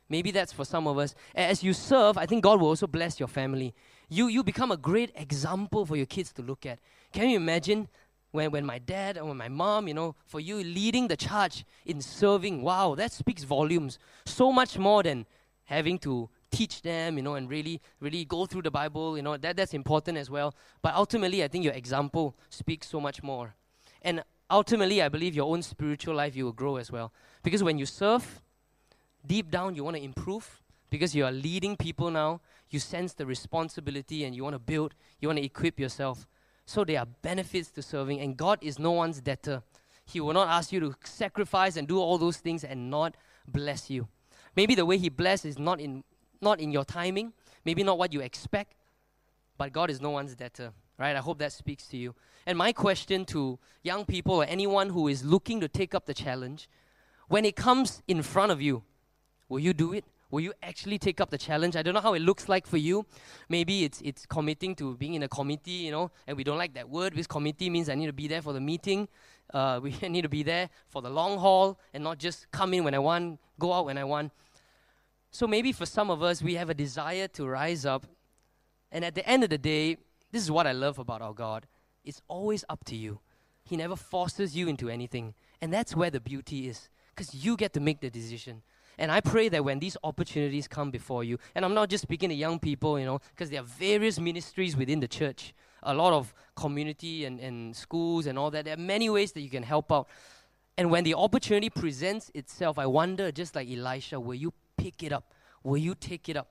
[0.09, 1.15] Maybe that's for some of us.
[1.35, 3.75] As you serve, I think God will also bless your family.
[4.09, 6.79] You, you become a great example for your kids to look at.
[7.13, 7.89] Can you imagine
[8.31, 11.65] when, when my dad or when my mom, you know, for you leading the charge
[11.85, 12.63] in serving?
[12.63, 13.99] Wow, that speaks volumes.
[14.25, 15.27] So much more than
[15.65, 19.37] having to teach them, you know, and really, really go through the Bible, you know,
[19.37, 20.55] that, that's important as well.
[20.81, 23.55] But ultimately, I think your example speaks so much more.
[24.01, 27.13] And ultimately, I believe your own spiritual life, you will grow as well.
[27.43, 28.41] Because when you serve,
[29.27, 30.63] deep down, you want to improve.
[30.91, 32.41] Because you are leading people now,
[32.71, 36.27] you sense the responsibility and you want to build, you want to equip yourself.
[36.67, 39.63] So there are benefits to serving, and God is no one's debtor.
[40.05, 43.17] He will not ask you to sacrifice and do all those things and not
[43.47, 44.09] bless you.
[44.55, 46.05] Maybe the way He blesses is not in,
[46.41, 47.33] not in your timing,
[47.65, 48.75] maybe not what you expect,
[49.57, 51.17] but God is no one's debtor, right?
[51.17, 52.15] I hope that speaks to you.
[52.47, 56.15] And my question to young people or anyone who is looking to take up the
[56.15, 56.69] challenge
[57.29, 58.83] when it comes in front of you,
[59.49, 60.05] will you do it?
[60.31, 61.75] Will you actually take up the challenge?
[61.75, 63.07] I don't know how it looks like for you.
[63.49, 66.75] Maybe it's it's committing to being in a committee, you know, and we don't like
[66.75, 69.09] that word This committee means I need to be there for the meeting.
[69.53, 72.85] Uh, we need to be there for the long haul and not just come in
[72.85, 74.33] when I want, go out when I want.
[75.31, 78.07] So maybe for some of us, we have a desire to rise up.
[78.91, 79.99] And at the end of the day,
[80.31, 81.67] this is what I love about our God.
[82.05, 83.21] It's always up to you.
[83.65, 85.35] He never forces you into anything.
[85.61, 88.63] And that's where the beauty is, because you get to make the decision.
[88.99, 92.31] And I pray that when these opportunities come before you, and I'm not just speaking
[92.31, 96.13] to young people, you know, because there are various ministries within the church, a lot
[96.13, 98.65] of community and, and schools and all that.
[98.65, 100.09] There are many ways that you can help out.
[100.77, 105.13] And when the opportunity presents itself, I wonder, just like Elisha, will you pick it
[105.13, 105.33] up?
[105.63, 106.49] Will you take it up?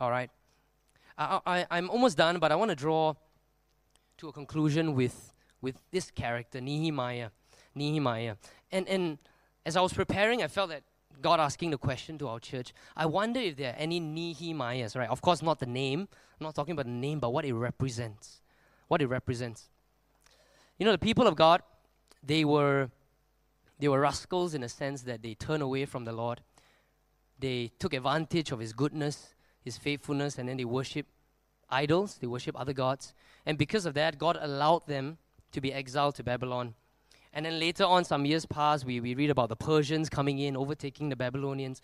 [0.00, 0.30] All right.
[1.18, 3.14] I, I, I'm almost done, but I want to draw
[4.18, 7.30] to a conclusion with, with this character, Nehemiah.
[7.74, 8.36] Nehemiah.
[8.70, 9.18] And, and
[9.64, 10.82] as I was preparing, I felt that
[11.20, 12.72] God asking the question to our church.
[12.96, 15.08] I wonder if there are any Nehemiahs, right?
[15.08, 16.00] Of course, not the name.
[16.00, 18.40] I'm not talking about the name, but what it represents.
[18.88, 19.68] What it represents.
[20.78, 21.62] You know, the people of God,
[22.22, 22.90] they were
[23.78, 26.40] they were rascals in a sense that they turned away from the Lord.
[27.38, 29.34] They took advantage of His goodness,
[29.64, 31.06] His faithfulness, and then they worship
[31.68, 33.12] idols, they worship other gods.
[33.44, 35.18] And because of that, God allowed them
[35.50, 36.74] to be exiled to Babylon.
[37.32, 40.56] And then later on, some years pass, we, we read about the Persians coming in,
[40.56, 41.80] overtaking the Babylonians.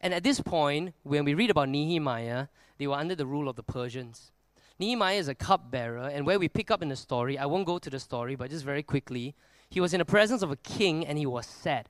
[0.00, 2.48] And at this point, when we read about Nehemiah,
[2.78, 4.30] they were under the rule of the Persians.
[4.78, 7.78] Nehemiah is a cupbearer, and where we pick up in the story, I won't go
[7.78, 9.34] to the story, but just very quickly,
[9.68, 11.88] he was in the presence of a king and he was sad.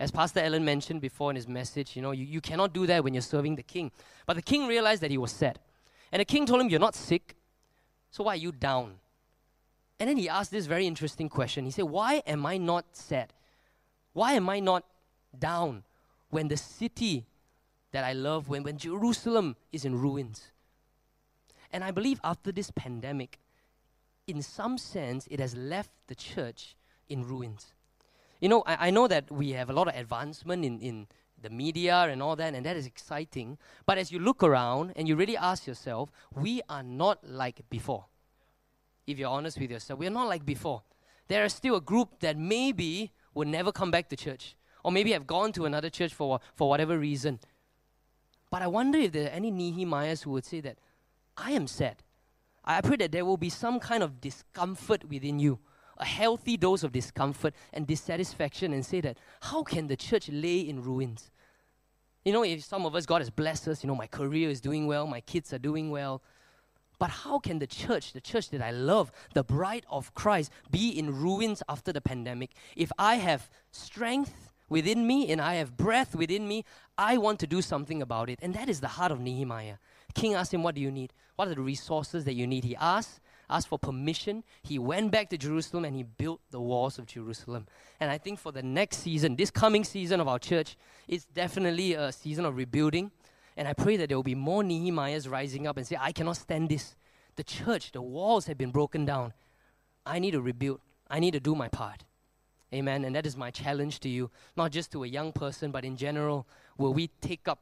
[0.00, 3.04] As Pastor Ellen mentioned before in his message, you know, you, you cannot do that
[3.04, 3.92] when you're serving the king.
[4.26, 5.60] But the king realized that he was sad.
[6.10, 7.36] And the king told him, You're not sick,
[8.10, 8.94] so why are you down?
[10.00, 11.64] And then he asked this very interesting question.
[11.64, 13.32] He said, Why am I not sad?
[14.12, 14.84] Why am I not
[15.38, 15.84] down
[16.30, 17.26] when the city
[17.92, 20.50] that I love, when, when Jerusalem is in ruins?
[21.72, 23.38] And I believe after this pandemic,
[24.26, 26.76] in some sense, it has left the church
[27.08, 27.74] in ruins.
[28.40, 31.06] You know, I, I know that we have a lot of advancement in, in
[31.40, 33.58] the media and all that, and that is exciting.
[33.86, 38.06] But as you look around and you really ask yourself, we are not like before.
[39.06, 40.82] If you're honest with yourself, we're not like before.
[41.28, 45.12] There is still a group that maybe will never come back to church, or maybe
[45.12, 47.40] have gone to another church for, for whatever reason.
[48.50, 50.78] But I wonder if there are any Nehemiahs who would say that,
[51.36, 51.96] I am sad.
[52.64, 55.58] I pray that there will be some kind of discomfort within you
[55.98, 60.58] a healthy dose of discomfort and dissatisfaction and say that, how can the church lay
[60.58, 61.30] in ruins?
[62.24, 64.60] You know, if some of us, God has blessed us, you know, my career is
[64.60, 66.22] doing well, my kids are doing well.
[67.04, 70.88] But how can the church, the church that I love, the bride of Christ, be
[70.88, 72.52] in ruins after the pandemic?
[72.76, 76.64] If I have strength within me and I have breath within me,
[76.96, 78.38] I want to do something about it.
[78.40, 79.76] And that is the heart of Nehemiah.
[80.14, 81.12] King asked him, What do you need?
[81.36, 82.64] What are the resources that you need?
[82.64, 84.42] He asked, asked for permission.
[84.62, 87.66] He went back to Jerusalem and he built the walls of Jerusalem.
[88.00, 91.92] And I think for the next season, this coming season of our church, it's definitely
[91.92, 93.10] a season of rebuilding.
[93.56, 96.36] And I pray that there will be more Nehemiahs rising up and say, I cannot
[96.36, 96.96] stand this.
[97.36, 99.32] The church, the walls have been broken down.
[100.06, 100.80] I need to rebuild.
[101.08, 102.04] I need to do my part.
[102.72, 103.04] Amen.
[103.04, 105.96] And that is my challenge to you, not just to a young person, but in
[105.96, 106.46] general.
[106.76, 107.60] Will we take up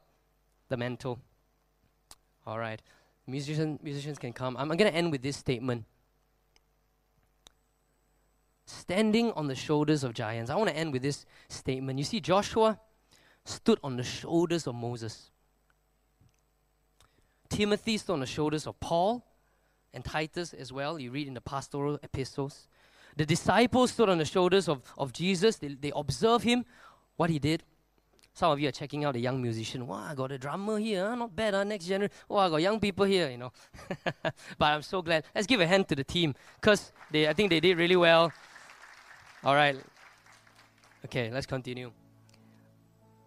[0.69, 1.19] the mantle?
[2.47, 2.81] All right.
[3.27, 4.57] Musician, musicians can come.
[4.57, 5.85] I'm, I'm going to end with this statement.
[8.65, 10.51] Standing on the shoulders of giants.
[10.51, 11.99] I want to end with this statement.
[11.99, 12.81] You see, Joshua,
[13.45, 15.32] stood on the shoulders of Moses.
[17.53, 19.25] Timothy stood on the shoulders of Paul
[19.93, 20.99] and Titus as well.
[20.99, 22.67] You read in the pastoral epistles.
[23.17, 25.57] The disciples stood on the shoulders of, of Jesus.
[25.57, 26.65] They, they observed him,
[27.17, 27.63] what he did.
[28.33, 29.87] Some of you are checking out a young musician.
[29.87, 31.15] Wow, I got a drummer here.
[31.15, 31.65] Not bad, huh?
[31.65, 32.15] next generation.
[32.27, 33.53] Wow, I got young people here, you know.
[34.23, 35.25] but I'm so glad.
[35.35, 38.33] Let's give a hand to the team because I think they did really well.
[39.45, 39.77] All right.
[41.05, 41.93] Okay, let's continue.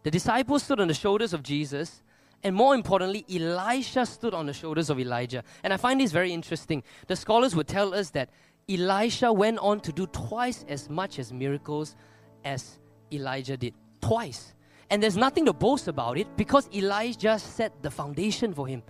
[0.01, 2.01] The disciples stood on the shoulders of Jesus,
[2.45, 5.43] and more importantly, Elisha stood on the shoulders of Elijah.
[5.63, 6.83] And I find this very interesting.
[7.07, 8.29] The scholars would tell us that
[8.69, 11.95] Elisha went on to do twice as much as miracles
[12.43, 12.77] as
[13.11, 13.73] Elijah did.
[13.99, 14.53] Twice.
[14.91, 18.83] And there's nothing to boast about it because Elijah set the foundation for him.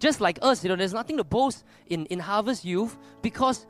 [0.00, 3.68] Just like us, you know, there's nothing to boast in, in Harvest Youth because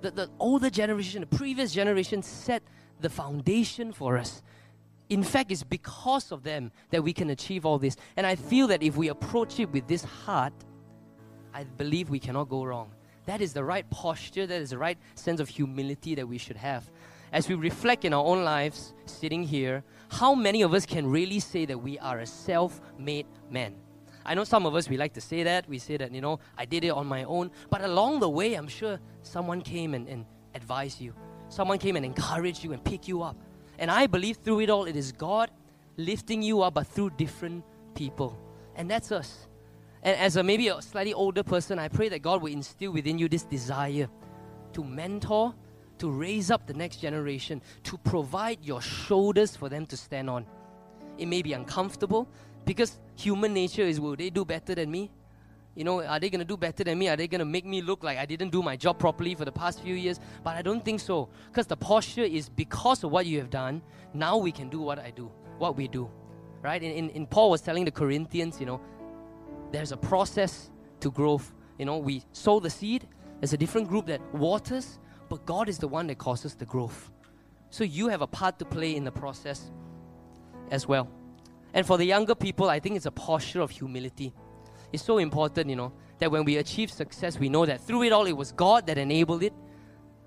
[0.00, 2.64] the, the older generation, the previous generation set
[3.00, 4.42] the foundation for us.
[5.12, 7.96] In fact, it's because of them that we can achieve all this.
[8.16, 10.54] And I feel that if we approach it with this heart,
[11.52, 12.90] I believe we cannot go wrong.
[13.26, 16.56] That is the right posture, that is the right sense of humility that we should
[16.56, 16.90] have.
[17.30, 21.40] As we reflect in our own lives, sitting here, how many of us can really
[21.40, 23.74] say that we are a self made man?
[24.24, 25.68] I know some of us, we like to say that.
[25.68, 27.50] We say that, you know, I did it on my own.
[27.68, 31.12] But along the way, I'm sure someone came and, and advised you.
[31.50, 33.36] Someone came and encouraged you and picked you up.
[33.82, 35.50] And I believe through it all, it is God
[35.96, 37.64] lifting you up, but through different
[37.96, 38.38] people.
[38.76, 39.48] And that's us.
[40.04, 43.18] And as a maybe a slightly older person, I pray that God will instill within
[43.18, 44.08] you this desire
[44.74, 45.52] to mentor,
[45.98, 50.46] to raise up the next generation, to provide your shoulders for them to stand on.
[51.18, 52.28] It may be uncomfortable
[52.64, 55.10] because human nature is will they do better than me?
[55.74, 57.08] You know, are they going to do better than me?
[57.08, 59.44] Are they going to make me look like I didn't do my job properly for
[59.44, 60.20] the past few years?
[60.44, 61.30] But I don't think so.
[61.48, 64.98] Because the posture is because of what you have done, now we can do what
[64.98, 66.10] I do, what we do.
[66.60, 66.82] Right?
[66.82, 68.80] In, in, in Paul was telling the Corinthians, you know,
[69.72, 70.70] there's a process
[71.00, 71.54] to growth.
[71.78, 73.08] You know, we sow the seed,
[73.40, 77.10] there's a different group that waters, but God is the one that causes the growth.
[77.70, 79.70] So you have a part to play in the process
[80.70, 81.08] as well.
[81.74, 84.34] And for the younger people, I think it's a posture of humility.
[84.92, 88.12] It's so important, you know, that when we achieve success, we know that through it
[88.12, 89.52] all, it was God that enabled it,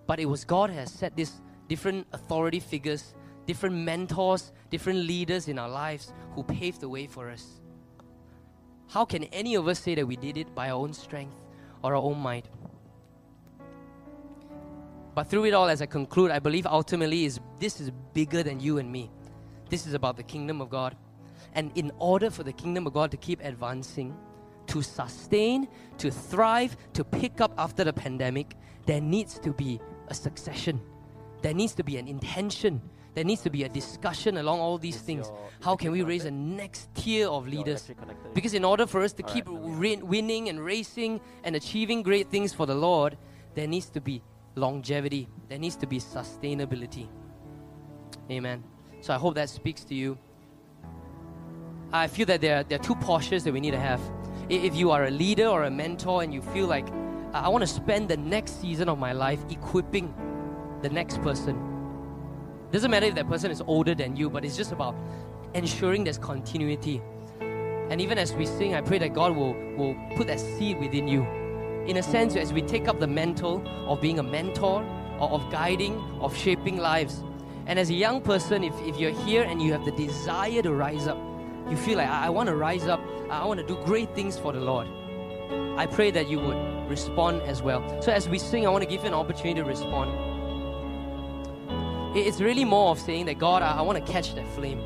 [0.08, 3.14] but it was God has set these different authority figures,
[3.46, 7.62] different mentors, different leaders in our lives who paved the way for us.
[8.88, 11.36] How can any of us say that we did it by our own strength
[11.84, 12.46] or our own might?
[15.16, 18.60] But through it all, as I conclude, I believe ultimately is this is bigger than
[18.60, 19.10] you and me.
[19.70, 20.96] This is about the kingdom of God.
[21.54, 24.16] And in order for the kingdom of God to keep advancing,
[24.68, 28.56] to sustain, to thrive, to pick up after the pandemic,
[28.86, 30.80] there needs to be a succession.
[31.42, 32.82] There needs to be an intention.
[33.14, 35.32] There needs to be a discussion along all these things.
[35.62, 37.90] How can we raise a next tier of leaders?
[38.34, 42.66] Because in order for us to keep winning and racing and achieving great things for
[42.66, 43.18] the Lord,
[43.54, 44.22] there needs to be
[44.56, 45.30] longevity.
[45.48, 47.08] There needs to be sustainability.
[48.30, 48.64] Amen.
[49.02, 50.18] So I hope that speaks to you.
[51.94, 54.02] I feel that there are, there are two postures that we need to have.
[54.50, 56.88] If you are a leader or a mentor and you feel like,
[57.34, 60.14] I want to spend the next season of my life equipping
[60.82, 61.76] the next person
[62.76, 64.96] doesn't matter if that person is older than you, but it's just about
[65.54, 67.02] ensuring there's continuity.
[67.40, 71.08] And even as we sing, I pray that God will, will put that seed within
[71.08, 71.24] you.
[71.88, 74.86] In a sense, as we take up the mantle of being a mentor,
[75.22, 77.24] or of guiding, of shaping lives.
[77.68, 80.74] And as a young person, if, if you're here and you have the desire to
[80.74, 81.18] rise up,
[81.70, 83.00] you feel like, I, I want to rise up,
[83.30, 84.88] I want to do great things for the Lord.
[85.78, 87.82] I pray that you would respond as well.
[88.02, 90.12] So as we sing, I want to give you an opportunity to respond.
[92.16, 94.80] It's really more of saying that God, I, want to catch that flame.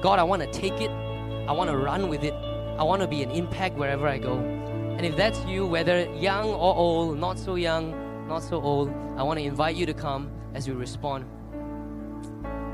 [0.00, 0.90] God, I want to take it.
[0.90, 2.32] I want to run with it.
[2.32, 4.38] I want to be an impact wherever I go.
[4.38, 7.92] And if that's you, whether young or old, not so young,
[8.28, 11.26] not so old, I want to invite you to come as you respond.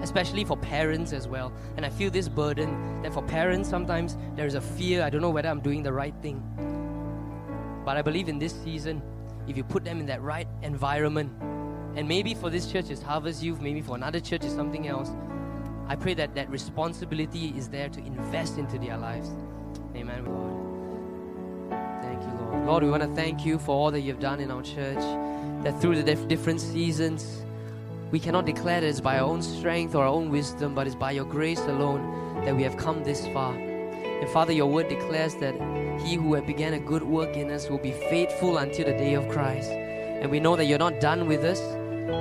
[0.02, 1.52] Especially for parents as well.
[1.76, 5.20] And I feel this burden that for parents, sometimes there is a fear I don't
[5.20, 6.42] know whether I'm doing the right thing.
[7.84, 9.02] But I believe in this season,
[9.46, 11.32] if you put them in that right environment,
[11.96, 15.10] and maybe for this church it's Harvest Youth, maybe for another church it's something else.
[15.88, 19.28] I pray that that responsibility is there to invest into their lives.
[19.96, 21.70] Amen, Lord.
[22.00, 22.66] Thank you, Lord.
[22.66, 25.02] Lord, we want to thank you for all that you've done in our church.
[25.64, 27.44] That through the different seasons,
[28.10, 30.96] we cannot declare that it's by our own strength or our own wisdom, but it's
[30.96, 33.54] by your grace alone that we have come this far.
[33.54, 35.54] And Father, your word declares that
[36.00, 39.28] he who began a good work in us will be faithful until the day of
[39.28, 39.70] Christ.
[39.70, 41.60] And we know that you're not done with us,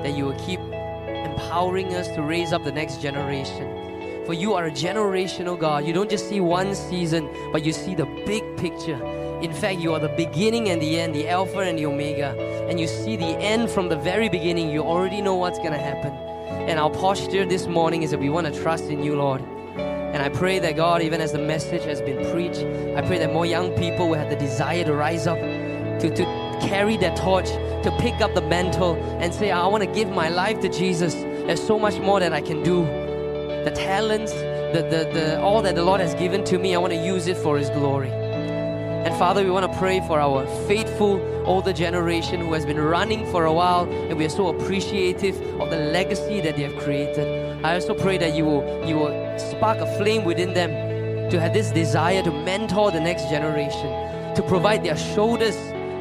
[0.03, 4.25] that you will keep empowering us to raise up the next generation.
[4.25, 5.85] For you are a generational God.
[5.85, 9.18] You don't just see one season, but you see the big picture.
[9.41, 12.35] In fact, you are the beginning and the end, the Alpha and the Omega.
[12.69, 14.69] And you see the end from the very beginning.
[14.69, 16.11] You already know what's going to happen.
[16.67, 19.41] And our posture this morning is that we want to trust in you, Lord.
[19.77, 22.65] And I pray that God, even as the message has been preached,
[22.97, 26.23] I pray that more young people will have the desire to rise up, to, to
[26.67, 30.27] carry that torch, to pick up the mantle and say, I want to give my
[30.27, 31.13] life to Jesus.
[31.13, 32.83] There's so much more that I can do.
[33.63, 36.91] The talents, the, the, the, all that the Lord has given to me, I want
[36.91, 38.18] to use it for His glory.
[39.05, 43.25] And Father, we want to pray for our faithful older generation who has been running
[43.31, 47.63] for a while, and we are so appreciative of the legacy that they have created.
[47.63, 50.71] I also pray that you will, you will spark a flame within them
[51.31, 53.89] to have this desire to mentor the next generation,
[54.35, 55.55] to provide their shoulders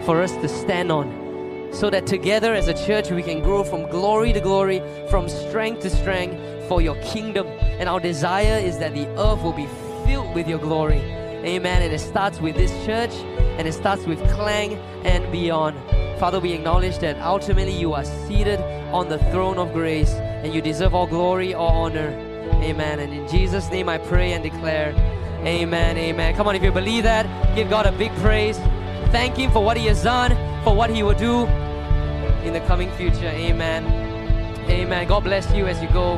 [0.05, 3.88] for us to stand on, so that together as a church we can grow from
[3.90, 6.36] glory to glory, from strength to strength
[6.66, 7.46] for your kingdom.
[7.78, 9.68] And our desire is that the earth will be
[10.05, 11.18] filled with your glory.
[11.45, 11.82] Amen.
[11.82, 13.12] And it starts with this church
[13.59, 14.74] and it starts with Klang
[15.05, 15.78] and beyond.
[16.18, 18.61] Father, we acknowledge that ultimately you are seated
[18.93, 22.09] on the throne of grace and you deserve all glory, all honor.
[22.62, 22.99] Amen.
[22.99, 24.95] And in Jesus' name I pray and declare,
[25.45, 25.97] Amen.
[25.97, 26.34] Amen.
[26.34, 28.59] Come on, if you believe that, give God a big praise.
[29.12, 30.32] Thank Him for what He has done,
[30.64, 31.47] for what He will do
[32.45, 33.28] in the coming future.
[33.28, 33.84] Amen.
[34.68, 35.07] Amen.
[35.07, 36.16] God bless you as you go.